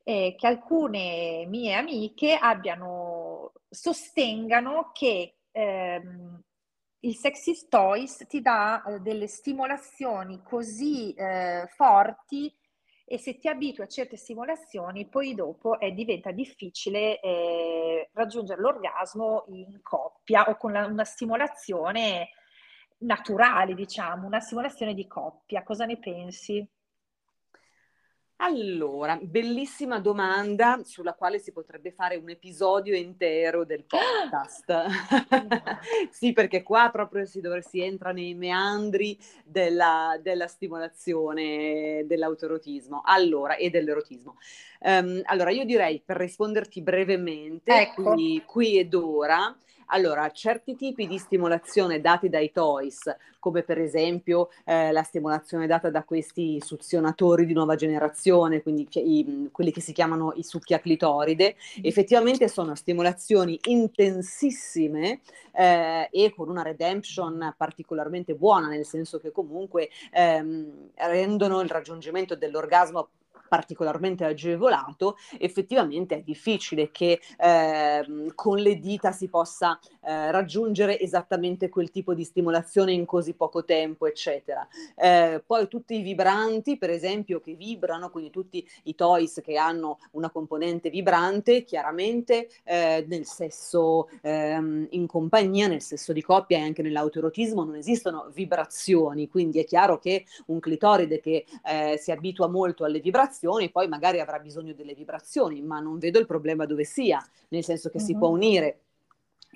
eh, 0.04 0.36
che 0.38 0.46
alcune 0.46 1.46
mie 1.46 1.74
amiche 1.74 2.36
abbiano, 2.36 3.54
sostengano 3.68 4.92
che 4.92 5.38
ehm, 5.50 6.40
il 7.00 7.16
sexy 7.16 7.66
toys 7.68 8.24
ti 8.28 8.40
dà 8.40 8.84
eh, 8.84 9.00
delle 9.00 9.26
stimolazioni 9.26 10.42
così 10.44 11.12
eh, 11.14 11.66
forti 11.74 12.54
e 13.04 13.18
se 13.18 13.38
ti 13.38 13.48
abitui 13.48 13.84
a 13.84 13.88
certe 13.88 14.16
stimolazioni, 14.16 15.06
poi 15.08 15.34
dopo 15.34 15.78
eh, 15.78 15.92
diventa 15.92 16.30
difficile 16.30 17.20
eh, 17.20 18.10
raggiungere 18.12 18.60
l'orgasmo 18.60 19.44
in 19.48 19.80
coppia 19.82 20.48
o 20.48 20.56
con 20.56 20.72
la, 20.72 20.86
una 20.86 21.04
stimolazione 21.04 22.30
naturale, 22.98 23.74
diciamo, 23.74 24.26
una 24.26 24.40
stimolazione 24.40 24.94
di 24.94 25.06
coppia. 25.06 25.62
Cosa 25.62 25.84
ne 25.84 25.98
pensi? 25.98 26.66
Allora, 28.38 29.18
bellissima 29.22 30.00
domanda 30.00 30.80
sulla 30.82 31.14
quale 31.14 31.38
si 31.38 31.52
potrebbe 31.52 31.92
fare 31.92 32.16
un 32.16 32.28
episodio 32.28 32.96
intero 32.96 33.64
del 33.64 33.84
podcast. 33.84 34.86
sì, 36.10 36.32
perché 36.32 36.62
qua 36.62 36.90
proprio 36.92 37.26
si, 37.26 37.40
dove 37.40 37.62
si 37.62 37.80
entra 37.80 38.10
nei 38.10 38.34
meandri 38.34 39.16
della, 39.44 40.18
della 40.20 40.48
stimolazione 40.48 42.04
dell'autoerotismo 42.06 43.02
allora, 43.04 43.54
e 43.54 43.70
dell'erotismo. 43.70 44.36
Um, 44.80 45.20
allora, 45.24 45.50
io 45.50 45.64
direi 45.64 46.02
per 46.04 46.16
risponderti 46.16 46.82
brevemente, 46.82 47.72
ecco. 47.72 48.12
qui, 48.12 48.42
qui 48.44 48.78
ed 48.78 48.94
ora, 48.94 49.56
allora, 49.86 50.30
certi 50.30 50.76
tipi 50.76 51.06
di 51.06 51.18
stimolazione 51.18 52.00
dati 52.00 52.28
dai 52.28 52.50
toys, 52.50 53.14
come 53.38 53.62
per 53.62 53.78
esempio 53.78 54.48
eh, 54.64 54.90
la 54.92 55.02
stimolazione 55.02 55.66
data 55.66 55.90
da 55.90 56.04
questi 56.04 56.60
suzionatori 56.60 57.46
di 57.46 57.52
nuova 57.52 57.74
generazione, 57.74 58.62
quindi 58.62 58.88
i, 58.92 59.48
quelli 59.52 59.70
che 59.70 59.80
si 59.80 59.92
chiamano 59.92 60.32
i 60.36 60.42
succhi 60.42 60.74
a 60.74 60.78
clitoride, 60.78 61.54
mm. 61.54 61.82
effettivamente 61.84 62.48
sono 62.48 62.74
stimolazioni 62.74 63.58
intensissime 63.66 65.20
eh, 65.52 66.08
e 66.10 66.32
con 66.34 66.48
una 66.48 66.62
redemption 66.62 67.54
particolarmente 67.56 68.34
buona, 68.34 68.68
nel 68.68 68.86
senso 68.86 69.18
che 69.18 69.30
comunque 69.30 69.90
ehm, 70.12 70.90
rendono 70.94 71.60
il 71.60 71.68
raggiungimento 71.68 72.36
dell'orgasmo 72.36 73.08
particolarmente 73.54 74.24
agevolato, 74.24 75.16
effettivamente 75.38 76.16
è 76.16 76.22
difficile 76.22 76.90
che 76.90 77.20
eh, 77.38 78.04
con 78.34 78.58
le 78.58 78.80
dita 78.80 79.12
si 79.12 79.28
possa 79.28 79.78
eh, 80.02 80.32
raggiungere 80.32 80.98
esattamente 80.98 81.68
quel 81.68 81.92
tipo 81.92 82.14
di 82.14 82.24
stimolazione 82.24 82.90
in 82.90 83.04
così 83.04 83.34
poco 83.34 83.64
tempo, 83.64 84.08
eccetera. 84.08 84.66
Eh, 84.96 85.40
poi 85.46 85.68
tutti 85.68 85.94
i 85.96 86.02
vibranti, 86.02 86.76
per 86.76 86.90
esempio, 86.90 87.38
che 87.38 87.54
vibrano, 87.54 88.10
quindi 88.10 88.30
tutti 88.30 88.68
i 88.84 88.96
toys 88.96 89.40
che 89.40 89.56
hanno 89.56 90.00
una 90.12 90.30
componente 90.30 90.90
vibrante, 90.90 91.62
chiaramente 91.62 92.48
eh, 92.64 93.04
nel 93.06 93.24
sesso 93.24 94.08
ehm, 94.22 94.88
in 94.90 95.06
compagnia, 95.06 95.68
nel 95.68 95.80
sesso 95.80 96.12
di 96.12 96.22
coppia 96.22 96.58
e 96.58 96.62
anche 96.62 96.82
nell'autoerotismo 96.82 97.62
non 97.62 97.76
esistono 97.76 98.30
vibrazioni, 98.34 99.28
quindi 99.28 99.60
è 99.60 99.64
chiaro 99.64 100.00
che 100.00 100.24
un 100.46 100.58
clitoride 100.58 101.20
che 101.20 101.44
eh, 101.64 101.96
si 102.00 102.10
abitua 102.10 102.48
molto 102.48 102.84
alle 102.84 102.98
vibrazioni 102.98 103.42
poi 103.70 103.88
magari 103.88 104.20
avrà 104.20 104.38
bisogno 104.38 104.74
delle 104.74 104.94
vibrazioni, 104.94 105.62
ma 105.62 105.80
non 105.80 105.98
vedo 105.98 106.18
il 106.18 106.26
problema 106.26 106.66
dove 106.66 106.84
sia, 106.84 107.24
nel 107.48 107.64
senso 107.64 107.90
che 107.90 107.98
mm-hmm. 107.98 108.06
si 108.06 108.16
può 108.16 108.28
unire 108.28 108.78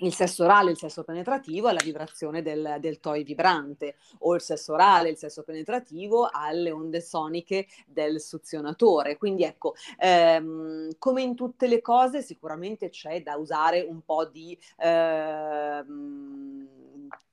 il 0.01 0.13
sesso 0.13 0.43
orale, 0.43 0.71
il 0.71 0.77
sesso 0.77 1.03
penetrativo 1.03 1.67
alla 1.67 1.81
vibrazione 1.83 2.41
del, 2.41 2.77
del, 2.79 2.99
toy 2.99 3.23
vibrante 3.23 3.95
o 4.19 4.35
il 4.35 4.41
sesso 4.41 4.73
orale, 4.73 5.09
il 5.09 5.17
sesso 5.17 5.43
penetrativo 5.43 6.29
alle 6.31 6.71
onde 6.71 7.01
soniche 7.01 7.67
del 7.85 8.21
suzionatore. 8.21 9.17
Quindi 9.17 9.43
ecco, 9.43 9.75
ehm, 9.97 10.91
come 10.97 11.21
in 11.21 11.35
tutte 11.35 11.67
le 11.67 11.81
cose 11.81 12.21
sicuramente 12.21 12.89
c'è 12.89 13.21
da 13.21 13.35
usare 13.35 13.81
un 13.81 14.01
po' 14.03 14.25
di... 14.25 14.57
Ehm, 14.77 16.67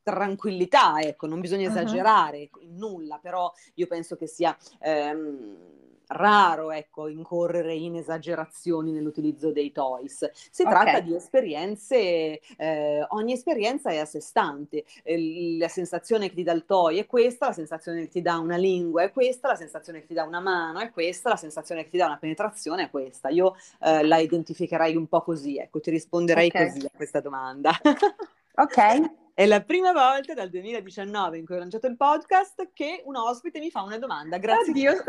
tranquillità, 0.06 1.00
ecco, 1.00 1.26
non 1.26 1.40
bisogna 1.40 1.68
esagerare 1.68 2.48
uh-huh. 2.52 2.62
in 2.62 2.76
nulla, 2.76 3.18
però 3.18 3.52
io 3.74 3.88
penso 3.88 4.14
che 4.14 4.28
sia 4.28 4.56
ehm, 4.78 5.75
raro 6.08 6.70
ecco, 6.70 7.08
incorrere 7.08 7.74
in 7.74 7.96
esagerazioni 7.96 8.92
nell'utilizzo 8.92 9.52
dei 9.52 9.72
toys. 9.72 10.30
Si 10.32 10.62
okay. 10.62 10.74
tratta 10.74 11.00
di 11.00 11.14
esperienze, 11.14 12.40
eh, 12.56 13.04
ogni 13.10 13.32
esperienza 13.32 13.90
è 13.90 13.98
a 13.98 14.04
sé 14.04 14.20
stante. 14.20 14.84
Eh, 15.02 15.56
la 15.58 15.68
sensazione 15.68 16.28
che 16.28 16.34
ti 16.34 16.42
dà 16.42 16.52
il 16.52 16.64
toy 16.64 16.98
è 16.98 17.06
questa, 17.06 17.46
la 17.46 17.52
sensazione 17.52 18.02
che 18.02 18.08
ti 18.08 18.22
dà 18.22 18.38
una 18.38 18.56
lingua 18.56 19.02
è 19.02 19.12
questa, 19.12 19.48
la 19.48 19.56
sensazione 19.56 20.00
che 20.00 20.06
ti 20.06 20.14
dà 20.14 20.24
una 20.24 20.40
mano 20.40 20.80
è 20.80 20.90
questa, 20.90 21.30
la 21.30 21.36
sensazione 21.36 21.84
che 21.84 21.90
ti 21.90 21.96
dà 21.96 22.06
una 22.06 22.18
penetrazione 22.18 22.84
è 22.84 22.90
questa. 22.90 23.28
Io 23.28 23.56
eh, 23.80 24.04
la 24.04 24.18
identificherei 24.18 24.96
un 24.96 25.06
po' 25.06 25.22
così, 25.22 25.58
ecco, 25.58 25.80
ti 25.80 25.90
risponderei 25.90 26.48
okay. 26.48 26.66
così 26.66 26.86
a 26.86 26.90
questa 26.94 27.20
domanda. 27.20 27.72
ok. 28.54 29.24
È 29.34 29.44
la 29.44 29.60
prima 29.60 29.92
volta 29.92 30.32
dal 30.32 30.48
2019 30.48 31.36
in 31.36 31.44
cui 31.44 31.56
ho 31.56 31.58
lanciato 31.58 31.86
il 31.86 31.96
podcast 31.96 32.70
che 32.72 33.02
un 33.04 33.16
ospite 33.16 33.58
mi 33.58 33.70
fa 33.70 33.82
una 33.82 33.98
domanda. 33.98 34.38
Grazie. 34.38 34.70
Oddio. 34.70 35.04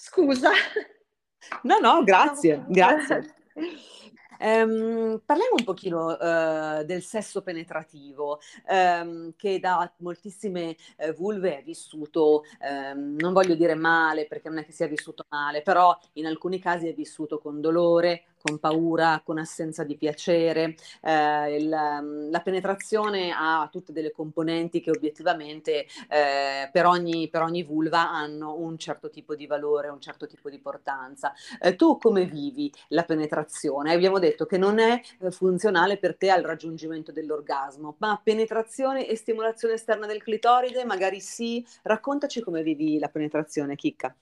Scusa. 0.00 0.52
No, 1.62 1.78
no, 1.78 2.02
grazie, 2.06 2.64
grazie. 2.70 3.22
Um, 4.42 5.20
parliamo 5.22 5.54
un 5.58 5.64
pochino 5.64 6.16
uh, 6.16 6.82
del 6.84 7.02
sesso 7.02 7.42
penetrativo 7.42 8.40
um, 8.68 9.34
che 9.36 9.60
da 9.60 9.92
moltissime 9.98 10.76
uh, 10.96 11.12
vulve 11.12 11.58
è 11.58 11.62
vissuto, 11.62 12.44
um, 12.60 13.16
non 13.18 13.34
voglio 13.34 13.54
dire 13.54 13.74
male 13.74 14.26
perché 14.26 14.48
non 14.48 14.58
è 14.58 14.64
che 14.64 14.72
sia 14.72 14.86
vissuto 14.86 15.26
male, 15.28 15.60
però 15.60 15.96
in 16.14 16.26
alcuni 16.26 16.58
casi 16.58 16.88
è 16.88 16.94
vissuto 16.94 17.38
con 17.38 17.60
dolore, 17.60 18.24
con 18.42 18.58
paura, 18.58 19.20
con 19.24 19.38
assenza 19.38 19.84
di 19.84 19.96
piacere. 19.96 20.74
Eh, 21.02 21.56
il, 21.56 22.00
mm, 22.02 22.30
la 22.30 22.40
penetrazione 22.40 23.32
ha 23.36 23.68
tutte 23.70 23.92
delle 23.92 24.10
componenti 24.10 24.80
che 24.80 24.90
obiettivamente 24.90 25.86
eh, 26.08 26.68
per, 26.72 26.86
ogni, 26.86 27.28
per, 27.28 27.42
ogni, 27.42 27.62
vulva 27.62 28.10
hanno 28.10 28.56
un 28.56 28.78
certo 28.78 29.10
tipo 29.10 29.34
di 29.34 29.46
valore, 29.46 29.88
un 29.88 30.00
certo 30.00 30.26
tipo 30.26 30.48
di 30.48 30.56
importanza. 30.56 31.32
Eh, 31.60 31.76
tu 31.76 31.98
come 31.98 32.24
vivi 32.24 32.72
la 32.88 33.04
penetrazione? 33.04 33.92
Abbiamo 33.92 34.18
detto 34.18 34.29
che 34.34 34.58
non 34.58 34.78
è 34.78 35.00
eh, 35.20 35.30
funzionale 35.30 35.98
per 35.98 36.16
te 36.16 36.30
al 36.30 36.42
raggiungimento 36.42 37.12
dell'orgasmo, 37.12 37.96
ma 37.98 38.20
penetrazione 38.22 39.06
e 39.06 39.16
stimolazione 39.16 39.74
esterna 39.74 40.06
del 40.06 40.22
clitoride 40.22 40.84
magari 40.84 41.20
sì. 41.20 41.64
Raccontaci 41.82 42.40
come 42.40 42.62
vivi 42.62 42.98
la 42.98 43.08
penetrazione, 43.08 43.76
Chicca. 43.76 44.14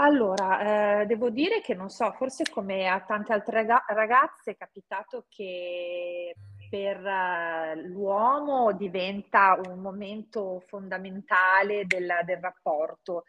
Allora, 0.00 1.00
eh, 1.00 1.06
devo 1.06 1.28
dire 1.28 1.60
che 1.60 1.74
non 1.74 1.90
so, 1.90 2.12
forse 2.12 2.44
come 2.48 2.86
a 2.86 3.00
tante 3.00 3.32
altre 3.32 3.66
ragazze 3.88 4.52
è 4.52 4.56
capitato 4.56 5.24
che 5.28 6.36
per 6.70 7.00
uh, 7.00 7.80
l'uomo 7.88 8.72
diventa 8.72 9.58
un 9.64 9.80
momento 9.80 10.62
fondamentale 10.66 11.84
del, 11.86 12.06
del 12.24 12.38
rapporto 12.40 13.24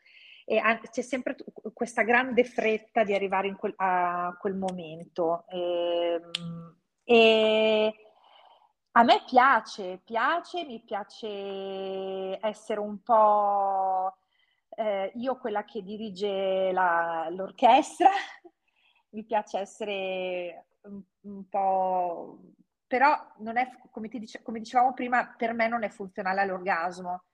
e 0.52 0.60
c'è 0.90 1.04
sempre 1.04 1.36
questa 1.74 2.02
grande 2.02 2.44
fretta 2.44 3.04
di 3.04 3.14
arrivare 3.14 3.56
quel, 3.56 3.76
a 3.78 4.36
quel 4.40 4.56
momento. 4.56 5.46
E, 5.48 6.20
ehm, 6.24 6.78
e 7.04 7.96
a 8.94 9.04
me 9.04 9.24
piace, 9.28 10.02
piace, 10.04 10.66
mi 10.66 10.82
piace 10.82 12.44
essere 12.44 12.80
un 12.80 13.00
po' 13.04 14.18
eh, 14.72 15.12
io 15.18 15.38
quella 15.38 15.66
che 15.66 15.84
dirige 15.84 16.72
la, 16.72 17.28
l'orchestra, 17.30 18.10
mi 19.12 19.24
piace 19.26 19.60
essere 19.60 20.66
un, 20.82 21.00
un, 21.22 21.48
po'... 21.48 22.40
però 22.88 23.16
non 23.38 23.58
è, 23.58 23.70
come, 23.92 24.08
dice, 24.08 24.42
come, 24.42 24.58
dicevamo 24.58 24.96
prima, 24.96 25.32
per 25.38 25.54
me 25.54 25.68
non 25.68 25.84
è 25.84 25.90
funzionale 25.90 26.42
all'orgasmo. 26.42 27.26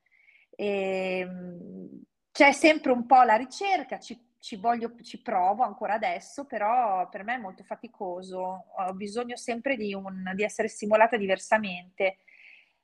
E, 0.50 1.20
ehm, 1.20 2.04
c'è 2.36 2.52
sempre 2.52 2.92
un 2.92 3.06
po' 3.06 3.22
la 3.22 3.38
ricerca, 3.38 3.98
ci, 3.98 4.20
ci, 4.40 4.58
voglio, 4.58 4.94
ci 5.04 5.22
provo 5.22 5.64
ancora 5.64 5.94
adesso, 5.94 6.44
però 6.44 7.08
per 7.08 7.24
me 7.24 7.36
è 7.36 7.38
molto 7.38 7.64
faticoso, 7.64 8.66
ho 8.76 8.94
bisogno 8.94 9.38
sempre 9.38 9.78
di, 9.78 9.94
un, 9.94 10.34
di 10.36 10.44
essere 10.44 10.68
stimolata 10.68 11.16
diversamente. 11.16 12.18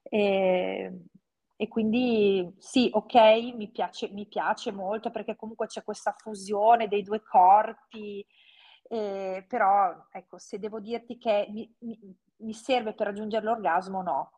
E, 0.03 0.89
e 1.57 1.67
quindi 1.67 2.49
sì, 2.59 2.89
ok, 2.93 3.13
mi 3.53 3.69
piace, 3.69 4.07
mi 4.13 4.25
piace 4.25 4.71
molto 4.71 5.11
perché 5.11 5.35
comunque 5.35 5.67
c'è 5.67 5.83
questa 5.83 6.15
fusione 6.17 6.87
dei 6.87 7.03
due 7.03 7.21
corpi, 7.21 8.25
eh, 8.87 9.43
però 9.49 10.07
ecco, 10.13 10.37
se 10.37 10.59
devo 10.59 10.79
dirti 10.79 11.17
che 11.17 11.47
mi, 11.49 11.69
mi, 11.79 11.99
mi 12.37 12.53
serve 12.53 12.93
per 12.93 13.07
raggiungere 13.07 13.43
l'orgasmo, 13.43 14.01
no. 14.01 14.31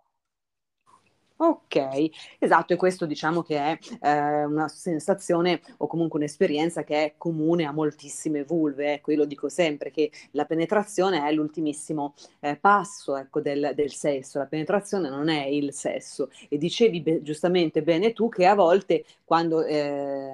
Ok, 1.46 2.10
esatto, 2.40 2.72
e 2.72 2.78
questo 2.78 3.06
diciamo 3.06 3.42
che 3.42 3.58
è 3.58 3.78
eh, 4.02 4.46
una 4.46 4.70
sensazione 4.70 5.60
o 5.80 5.88
comunque 5.88 6.18
un'esperienza 6.18 6.86
che 6.86 7.04
è 7.04 7.14
comune 7.18 7.66
a 7.66 7.74
moltissime 7.74 8.46
vulve, 8.46 8.94
ecco, 8.94 9.12
io 9.12 9.18
lo 9.18 9.26
dico 9.26 9.50
sempre 9.50 9.92
che 9.92 10.10
la 10.32 10.46
penetrazione 10.46 11.22
è 11.28 11.34
l'ultimissimo 11.34 12.14
eh, 12.40 12.56
passo 12.56 13.18
ecco, 13.18 13.42
del, 13.42 13.74
del, 13.76 13.92
sesso, 13.92 14.40
la 14.40 14.46
penetrazione 14.46 15.10
non 15.10 15.28
è 15.28 15.44
il 15.44 15.74
sesso. 15.74 16.30
E 16.48 16.58
dicevi 16.58 17.02
be- 17.02 17.22
giustamente 17.22 17.84
bene 17.84 18.14
tu 18.14 18.30
che 18.30 18.46
a 18.46 18.56
volte 18.56 19.04
quando 19.26 19.66
eh, 19.66 20.34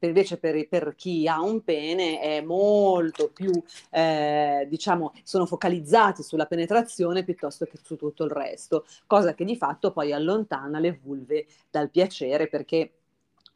invece 0.00 0.38
per, 0.38 0.66
per, 0.66 0.94
chi 0.96 1.28
ha 1.28 1.42
un 1.42 1.62
pene 1.62 2.20
è 2.20 2.40
molto 2.40 3.28
più, 3.30 3.50
eh, 3.90 4.66
diciamo, 4.66 5.12
sono 5.24 5.44
focalizzati 5.44 6.22
sulla 6.22 6.46
penetrazione 6.46 7.22
piuttosto 7.24 7.66
che 7.66 7.78
su 7.82 7.96
tutto 7.96 8.24
il 8.24 8.30
resto, 8.30 8.86
cosa 9.06 9.34
che 9.34 9.44
di 9.44 9.56
fatto 9.56 9.90
poi 9.90 10.12
allontana 10.12 10.36
allontana 10.38 10.78
le 10.78 10.98
vulve 11.02 11.46
dal 11.70 11.90
piacere 11.90 12.48
perché 12.48 12.92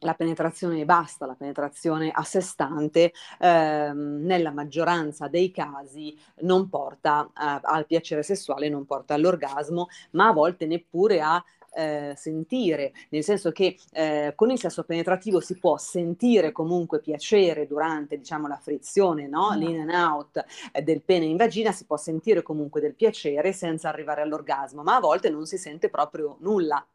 la 0.03 0.15
penetrazione 0.15 0.83
basta, 0.83 1.25
la 1.25 1.35
penetrazione 1.35 2.11
a 2.11 2.23
sé 2.23 2.41
stante, 2.41 3.13
ehm, 3.39 4.19
nella 4.25 4.51
maggioranza 4.51 5.29
dei 5.29 5.49
casi 5.49 6.17
non 6.41 6.67
porta 6.67 7.25
eh, 7.27 7.59
al 7.63 7.85
piacere 7.85 8.21
sessuale, 8.21 8.67
non 8.67 8.85
porta 8.85 9.13
all'orgasmo, 9.13 9.87
ma 10.11 10.27
a 10.27 10.33
volte 10.33 10.65
neppure 10.65 11.21
a 11.21 11.41
eh, 11.75 12.13
sentire, 12.15 12.93
nel 13.09 13.23
senso 13.23 13.51
che 13.51 13.77
eh, 13.91 14.33
con 14.35 14.51
il 14.51 14.59
sesso 14.59 14.83
penetrativo 14.83 15.39
si 15.39 15.57
può 15.57 15.77
sentire 15.77 16.51
comunque 16.51 16.99
piacere 16.99 17.67
durante 17.67 18.17
diciamo 18.17 18.47
la 18.47 18.57
frizione, 18.57 19.27
no? 19.27 19.51
Mm. 19.53 19.57
l'in 19.57 19.79
and 19.81 19.91
out 19.91 20.43
eh, 20.71 20.81
del 20.81 21.01
pene 21.01 21.25
in 21.25 21.37
vagina, 21.37 21.71
si 21.71 21.85
può 21.85 21.97
sentire 21.97 22.41
comunque 22.41 22.81
del 22.81 22.95
piacere 22.95 23.53
senza 23.53 23.89
arrivare 23.89 24.21
all'orgasmo, 24.21 24.83
ma 24.83 24.95
a 24.95 24.99
volte 24.99 25.29
non 25.29 25.45
si 25.45 25.57
sente 25.57 25.89
proprio 25.89 26.37
nulla. 26.39 26.85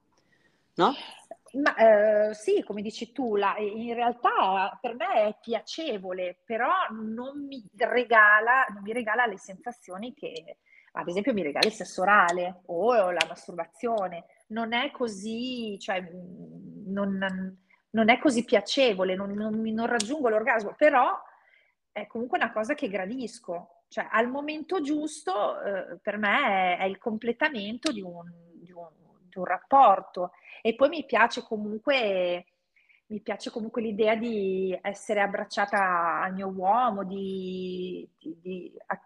No? 0.75 0.95
Ma, 1.53 1.75
eh, 1.75 2.35
sì, 2.35 2.63
come 2.63 2.83
dici 2.83 3.11
tu, 3.11 3.35
la, 3.35 3.57
in 3.57 3.95
realtà 3.95 4.79
per 4.81 4.95
me 4.95 5.29
è 5.29 5.37
piacevole, 5.41 6.39
però 6.45 6.71
non 6.91 7.47
mi 7.47 7.65
regala, 7.77 8.67
non 8.73 8.83
mi 8.83 8.93
regala 8.93 9.25
le 9.25 9.39
sensazioni 9.39 10.13
che, 10.13 10.59
ad 10.99 11.09
esempio, 11.09 11.33
mi 11.33 11.43
regala 11.43 11.67
il 11.67 11.73
sesso 11.73 12.03
orale 12.03 12.63
o 12.67 13.11
la 13.13 13.25
masturbazione. 13.29 14.25
Non 14.49 14.73
è 14.73 14.91
così, 14.91 15.79
cioè, 15.79 16.01
non, 16.87 17.57
non 17.91 18.09
è 18.09 18.19
così 18.19 18.45
piacevole, 18.45 19.15
non, 19.15 19.31
non, 19.31 19.61
non 19.61 19.87
raggiungo 19.87 20.29
l'orgasmo, 20.29 20.75
però 20.77 21.17
è 21.93 22.07
comunque 22.09 22.39
una 22.39 22.53
cosa 22.53 22.75
che 22.75 22.89
gradisco. 22.89 23.85
Cioè, 23.87 24.09
al 24.11 24.29
momento 24.29 24.81
giusto, 24.81 25.61
eh, 25.63 25.99
per 26.03 26.19
me 26.19 26.77
è, 26.77 26.79
è, 26.79 26.85
il 26.85 26.99
completamento 26.99 27.93
di 27.93 28.03
un, 28.03 28.29
di 28.55 28.73
un, 28.73 28.89
di 29.29 29.39
un 29.39 29.45
rapporto 29.45 30.33
e 30.61 30.75
poi 30.75 30.89
mi 30.89 31.07
piace 31.07 31.43
comunque, 31.43 32.45
mi 33.07 33.21
piace 33.21 33.51
comunque 33.51 33.83
l'idea 33.83 34.17
di 34.17 34.77
essere 34.83 35.21
abbracciata 35.21 36.23
al 36.23 36.35
mio 36.35 36.49
uomo, 36.49 37.05
di, 37.05 38.07
di 38.19 38.58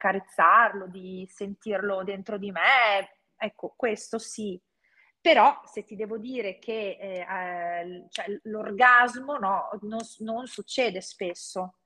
accarezzarlo, 0.02 0.88
di 0.88 1.26
sentirlo 1.30 2.02
dentro 2.02 2.36
di 2.36 2.50
me. 2.50 3.18
Ecco, 3.36 3.74
questo 3.76 4.18
sì. 4.18 4.60
Però 5.20 5.60
se 5.64 5.84
ti 5.84 5.94
devo 5.94 6.18
dire 6.18 6.58
che 6.58 6.98
eh, 7.00 7.20
eh, 7.20 8.06
cioè, 8.08 8.26
l'orgasmo 8.44 9.38
no, 9.38 9.68
non, 9.82 10.00
non 10.18 10.46
succede 10.46 11.00
spesso. 11.00 11.76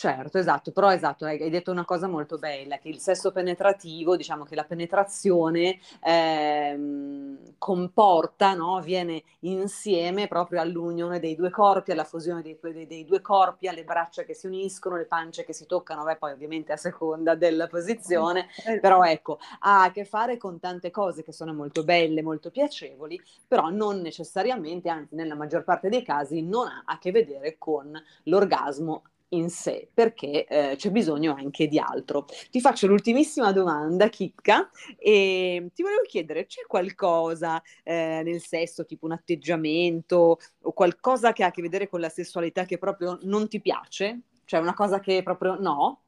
Certo, 0.00 0.38
esatto, 0.38 0.72
però 0.72 0.90
esatto, 0.90 1.26
hai 1.26 1.50
detto 1.50 1.70
una 1.70 1.84
cosa 1.84 2.08
molto 2.08 2.38
bella, 2.38 2.78
che 2.78 2.88
il 2.88 3.00
sesso 3.00 3.32
penetrativo, 3.32 4.16
diciamo 4.16 4.44
che 4.44 4.54
la 4.54 4.64
penetrazione 4.64 5.78
ehm, 6.02 7.56
comporta, 7.58 8.54
no? 8.54 8.80
viene 8.80 9.22
insieme 9.40 10.26
proprio 10.26 10.62
all'unione 10.62 11.20
dei 11.20 11.34
due 11.34 11.50
corpi, 11.50 11.92
alla 11.92 12.04
fusione 12.04 12.40
dei, 12.40 12.58
dei, 12.62 12.86
dei, 12.86 13.04
due 13.04 13.20
corpi, 13.20 13.68
alle 13.68 13.84
braccia 13.84 14.22
che 14.22 14.32
si 14.32 14.46
uniscono, 14.46 14.96
le 14.96 15.04
pance 15.04 15.44
che 15.44 15.52
si 15.52 15.66
toccano, 15.66 16.02
beh, 16.02 16.16
poi 16.16 16.32
ovviamente 16.32 16.72
a 16.72 16.78
seconda 16.78 17.34
della 17.34 17.66
posizione, 17.66 18.46
eh, 18.64 18.80
però 18.80 19.02
ecco, 19.02 19.38
ha 19.58 19.82
a 19.82 19.90
che 19.90 20.06
fare 20.06 20.38
con 20.38 20.58
tante 20.58 20.90
cose 20.90 21.22
che 21.22 21.32
sono 21.32 21.52
molto 21.52 21.84
belle, 21.84 22.22
molto 22.22 22.50
piacevoli, 22.50 23.20
però 23.46 23.68
non 23.68 24.00
necessariamente, 24.00 24.88
anzi 24.88 25.14
nella 25.14 25.34
maggior 25.34 25.62
parte 25.62 25.90
dei 25.90 26.02
casi, 26.02 26.40
non 26.40 26.68
ha 26.68 26.84
a 26.86 26.98
che 26.98 27.10
vedere 27.10 27.56
con 27.58 28.02
l'orgasmo 28.22 29.02
in 29.30 29.48
sé, 29.50 29.88
perché 29.92 30.46
eh, 30.46 30.76
c'è 30.76 30.90
bisogno 30.90 31.34
anche 31.34 31.66
di 31.66 31.78
altro. 31.78 32.26
Ti 32.50 32.60
faccio 32.60 32.86
l'ultimissima 32.86 33.52
domanda, 33.52 34.08
Chicca, 34.08 34.70
e 34.98 35.70
ti 35.74 35.82
volevo 35.82 36.02
chiedere, 36.02 36.46
c'è 36.46 36.62
qualcosa 36.66 37.62
eh, 37.82 38.22
nel 38.24 38.40
sesso, 38.40 38.84
tipo 38.84 39.06
un 39.06 39.12
atteggiamento 39.12 40.38
o 40.62 40.72
qualcosa 40.72 41.32
che 41.32 41.44
ha 41.44 41.48
a 41.48 41.50
che 41.50 41.62
vedere 41.62 41.88
con 41.88 42.00
la 42.00 42.08
sessualità 42.08 42.64
che 42.64 42.78
proprio 42.78 43.18
non 43.22 43.48
ti 43.48 43.60
piace? 43.60 44.20
Cioè 44.44 44.60
una 44.60 44.74
cosa 44.74 45.00
che 45.00 45.22
proprio 45.22 45.56
no? 45.60 46.00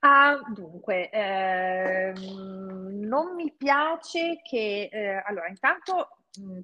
Ah, 0.00 0.38
dunque, 0.54 1.10
ehm, 1.10 3.00
non 3.06 3.34
mi 3.34 3.52
piace 3.56 4.40
che, 4.42 4.88
eh, 4.92 5.22
allora, 5.26 5.48
intanto 5.48 6.18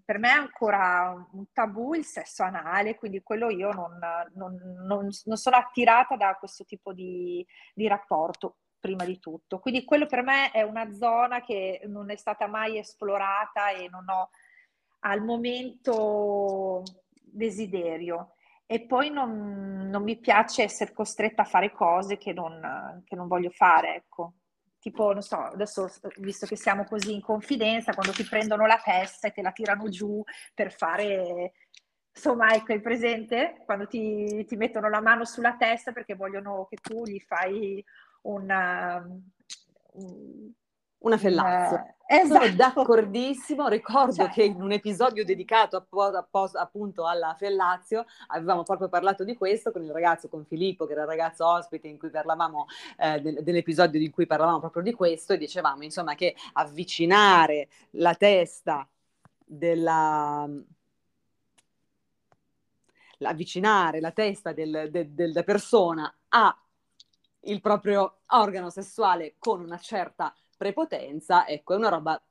per 0.05 0.19
me 0.19 0.29
è 0.29 0.33
ancora 0.33 1.15
un 1.33 1.45
tabù 1.53 1.95
il 1.95 2.05
sesso 2.05 2.43
anale, 2.43 2.97
quindi 2.97 3.23
quello 3.23 3.51
io 3.51 3.73
non, 3.73 3.99
non, 4.35 4.55
non, 4.85 5.09
non 5.25 5.37
sono 5.37 5.57
attirata 5.57 6.17
da 6.17 6.37
questo 6.39 6.65
tipo 6.65 6.93
di, 6.93 7.45
di, 7.75 7.87
rapporto, 7.87 8.57
prima 8.79 9.05
di 9.05 9.19
tutto. 9.19 9.59
Quindi 9.59 9.85
quello 9.85 10.07
per 10.07 10.23
me 10.23 10.51
è 10.51 10.63
una 10.63 10.93
zona 10.93 11.41
che 11.41 11.83
non 11.87 12.11
è 12.11 12.17
stata 12.17 12.47
mai 12.47 12.79
esplorata 12.79 13.71
e 13.71 13.89
non 13.89 14.09
ho 14.09 14.31
al 15.01 15.23
momento 15.23 16.83
desiderio. 17.13 18.35
E 18.67 18.87
poi 18.87 19.11
non, 19.11 19.91
mi 20.03 20.19
piace 20.19 20.63
essere 20.63 20.93
costretta 20.93 21.43
a 21.43 21.47
fare 21.47 21.73
cose 21.73 22.17
che 22.17 22.33
non, 22.33 23.03
che 23.05 23.17
voglio 23.17 23.51
fare, 23.51 23.97
ecco 23.97 24.35
tipo, 24.83 25.13
non 25.13 25.23
so, 25.23 25.37
adesso 25.37 25.89
visto 26.17 26.45
che 26.45 26.57
siamo 26.57 26.83
così 26.83 27.15
in 27.15 27.21
confidenza, 27.21 27.95
quando 27.95 28.13
ti 28.13 28.25
prendono 28.25 28.67
la 28.67 28.81
testa 28.83 29.29
e 29.29 29.31
te 29.31 29.41
la 29.41 29.53
tirano 29.53 29.89
giù 29.89 30.21
per 30.53 30.73
fare, 30.73 31.53
insomma, 32.13 32.53
ecco, 32.53 32.73
hai 32.73 32.81
presente? 32.81 33.63
Quando 33.65 33.87
ti, 33.87 34.45
ti 34.45 34.57
mettono 34.57 34.89
la 34.89 35.01
mano 35.01 35.25
sulla 35.25 35.55
testa 35.57 35.93
perché 35.93 36.17
vogliono 36.17 36.67
che 36.69 36.79
tu 36.83 37.05
gli 37.05 37.21
fai 37.21 37.83
una, 38.23 39.07
un, 39.93 40.51
una 40.99 41.17
fellazio. 41.17 41.77
Eh, 41.77 41.95
esatto. 42.17 42.45
Sono 42.45 42.55
d'accordissimo, 42.55 43.69
ricordo 43.69 44.13
cioè. 44.13 44.31
che 44.31 44.45
in 44.45 44.61
un 44.61 44.73
episodio 44.73 45.25
dedicato 45.25 45.87
appunto 46.55 47.07
alla 47.07 47.35
fellazio 47.39 48.05
avevamo 48.29 48.63
proprio 48.63 48.89
parlato 48.89 49.25
di 49.25 49.37
questo 49.37 49.73
con 49.73 49.83
il 49.83 49.91
ragazzo, 49.91 50.29
con 50.29 50.45
Filippo, 50.45 50.87
che 50.87 50.93
era 50.93 51.03
il 51.03 51.09
ragazzo 51.09 51.47
ospite 51.47 51.89
in 51.89 51.99
cui 51.99 52.11
parlavamo 52.11 52.67
eh, 52.99 53.21
dell'episodio 53.21 54.01
in 54.01 54.11
cui 54.11 54.27
parlavamo 54.27 54.61
proprio 54.61 54.83
di 54.83 54.93
questo 54.93 55.33
e 55.33 55.39
dicevamo 55.39 55.83
insomma 55.83 56.15
che 56.15 56.35
avvicinare 56.53 57.69
la 57.93 58.15
testa 58.15 58.87
della 59.45 60.49
avvicinare 63.25 64.01
la 64.01 64.11
testa 64.11 64.53
del, 64.53 64.89
del, 64.91 65.11
della 65.11 65.43
persona 65.45 66.13
a 66.29 66.57
il 67.47 67.61
proprio 67.61 68.21
organo 68.27 68.71
sessuale 68.71 69.35
con 69.39 69.61
una 69.61 69.79
certa 69.79 70.35
prepotenza, 70.63 71.47
ecco, 71.49 71.75
è 71.75 71.77
una 71.77 71.89
roba 71.89 72.23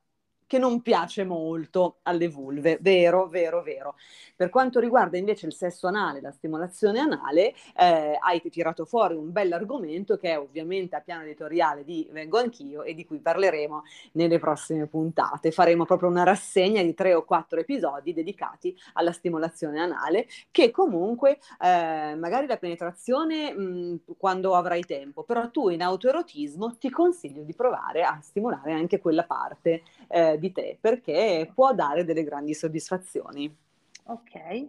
che 0.52 0.58
non 0.58 0.82
piace 0.82 1.24
molto 1.24 2.00
alle 2.02 2.28
vulve, 2.28 2.76
vero, 2.82 3.26
vero, 3.26 3.62
vero. 3.62 3.94
Per 4.36 4.50
quanto 4.50 4.80
riguarda 4.80 5.16
invece 5.16 5.46
il 5.46 5.54
sesso 5.54 5.86
anale, 5.86 6.20
la 6.20 6.30
stimolazione 6.30 6.98
anale, 6.98 7.54
eh, 7.74 8.18
hai 8.20 8.42
tirato 8.50 8.84
fuori 8.84 9.14
un 9.14 9.32
bell'argomento 9.32 10.18
che 10.18 10.32
è 10.32 10.38
ovviamente 10.38 10.94
a 10.94 11.00
piano 11.00 11.22
editoriale 11.22 11.84
di 11.84 12.06
Vengo 12.12 12.36
Anch'io 12.36 12.82
e 12.82 12.92
di 12.92 13.06
cui 13.06 13.20
parleremo 13.20 13.82
nelle 14.12 14.38
prossime 14.38 14.86
puntate. 14.86 15.52
Faremo 15.52 15.86
proprio 15.86 16.10
una 16.10 16.22
rassegna 16.22 16.82
di 16.82 16.92
tre 16.92 17.14
o 17.14 17.24
quattro 17.24 17.58
episodi 17.58 18.12
dedicati 18.12 18.76
alla 18.92 19.12
stimolazione 19.12 19.80
anale, 19.80 20.26
che 20.50 20.70
comunque 20.70 21.38
eh, 21.62 22.14
magari 22.14 22.46
la 22.46 22.58
penetrazione 22.58 23.54
mh, 23.54 24.00
quando 24.18 24.54
avrai 24.54 24.82
tempo, 24.82 25.22
però 25.22 25.50
tu 25.50 25.70
in 25.70 25.80
autoerotismo 25.80 26.76
ti 26.76 26.90
consiglio 26.90 27.42
di 27.42 27.54
provare 27.54 28.02
a 28.02 28.18
stimolare 28.20 28.72
anche 28.72 29.00
quella 29.00 29.24
parte 29.24 29.82
eh, 30.08 30.40
di 30.42 30.52
te 30.52 30.76
perché 30.80 31.50
può 31.54 31.72
dare 31.72 32.04
delle 32.04 32.24
grandi 32.24 32.52
soddisfazioni. 32.52 33.56
Ok, 34.04 34.68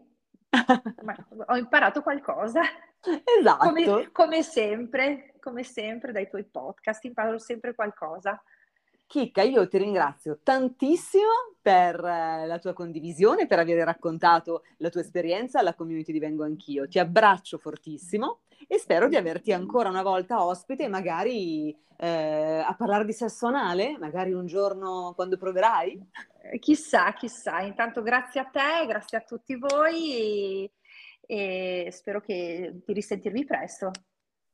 ho 1.47 1.57
imparato 1.57 2.01
qualcosa. 2.03 2.62
Esatto. 3.39 3.65
Come, 3.65 4.12
come, 4.12 4.43
sempre, 4.43 5.33
come 5.39 5.63
sempre 5.63 6.12
dai 6.12 6.29
tuoi 6.29 6.43
podcast, 6.43 7.03
imparo 7.05 7.39
sempre 7.39 7.73
qualcosa. 7.73 8.41
Chicca, 9.13 9.43
io 9.43 9.67
ti 9.67 9.78
ringrazio 9.78 10.39
tantissimo 10.41 11.54
per 11.62 12.04
eh, 12.04 12.47
la 12.47 12.58
tua 12.58 12.73
condivisione, 12.73 13.45
per 13.45 13.60
aver 13.60 13.86
raccontato 13.86 14.63
la 14.78 14.89
tua 14.89 15.02
esperienza 15.02 15.60
alla 15.60 15.76
community 15.76 16.12
di 16.12 16.17
Vengo 16.17 16.43
Anch'io. 16.43 16.88
Ti 16.88 16.97
abbraccio 16.97 17.60
fortissimo 17.60 18.39
e 18.67 18.80
spero 18.80 19.08
di 19.08 19.15
averti 19.15 19.54
ancora 19.54 19.89
una 19.89 20.02
volta 20.02 20.43
ospite, 20.43 20.88
magari 20.88 21.78
eh, 21.97 22.63
a 22.65 22.73
parlare 22.76 23.06
di 23.06 23.13
sesso 23.13 23.45
anale, 23.45 23.99
magari 23.99 24.34
un 24.34 24.47
giorno 24.47 25.13
quando 25.13 25.38
proverai. 25.38 26.10
Eh, 26.52 26.58
chissà, 26.58 27.13
chissà. 27.13 27.62
Intanto 27.62 28.02
grazie 28.02 28.39
a 28.39 28.45
te, 28.45 28.88
grazie 28.88 29.19
a 29.19 29.21
tutti 29.21 29.56
voi 29.56 30.15
e, 30.15 30.71
e 31.28 31.89
spero 31.91 32.19
che 32.19 32.82
di 32.84 32.93
risentirvi 32.93 33.45
presto. 33.45 33.91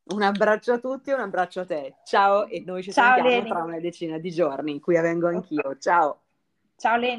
Un 0.09 0.23
abbraccio 0.23 0.73
a 0.73 0.79
tutti 0.79 1.11
un 1.11 1.19
abbraccio 1.19 1.59
a 1.61 1.65
te. 1.65 1.95
Ciao 2.03 2.47
e 2.47 2.63
noi 2.65 2.81
ci 2.81 2.91
Ciao, 2.91 3.15
sentiamo 3.15 3.29
Leni. 3.29 3.49
tra 3.49 3.63
una 3.63 3.79
decina 3.79 4.17
di 4.17 4.31
giorni 4.31 4.71
in 4.71 4.79
cui 4.79 4.99
vengo 4.99 5.27
anch'io. 5.27 5.77
Ciao. 5.79 6.21
Ciao 6.75 6.97
Leni. 6.97 7.17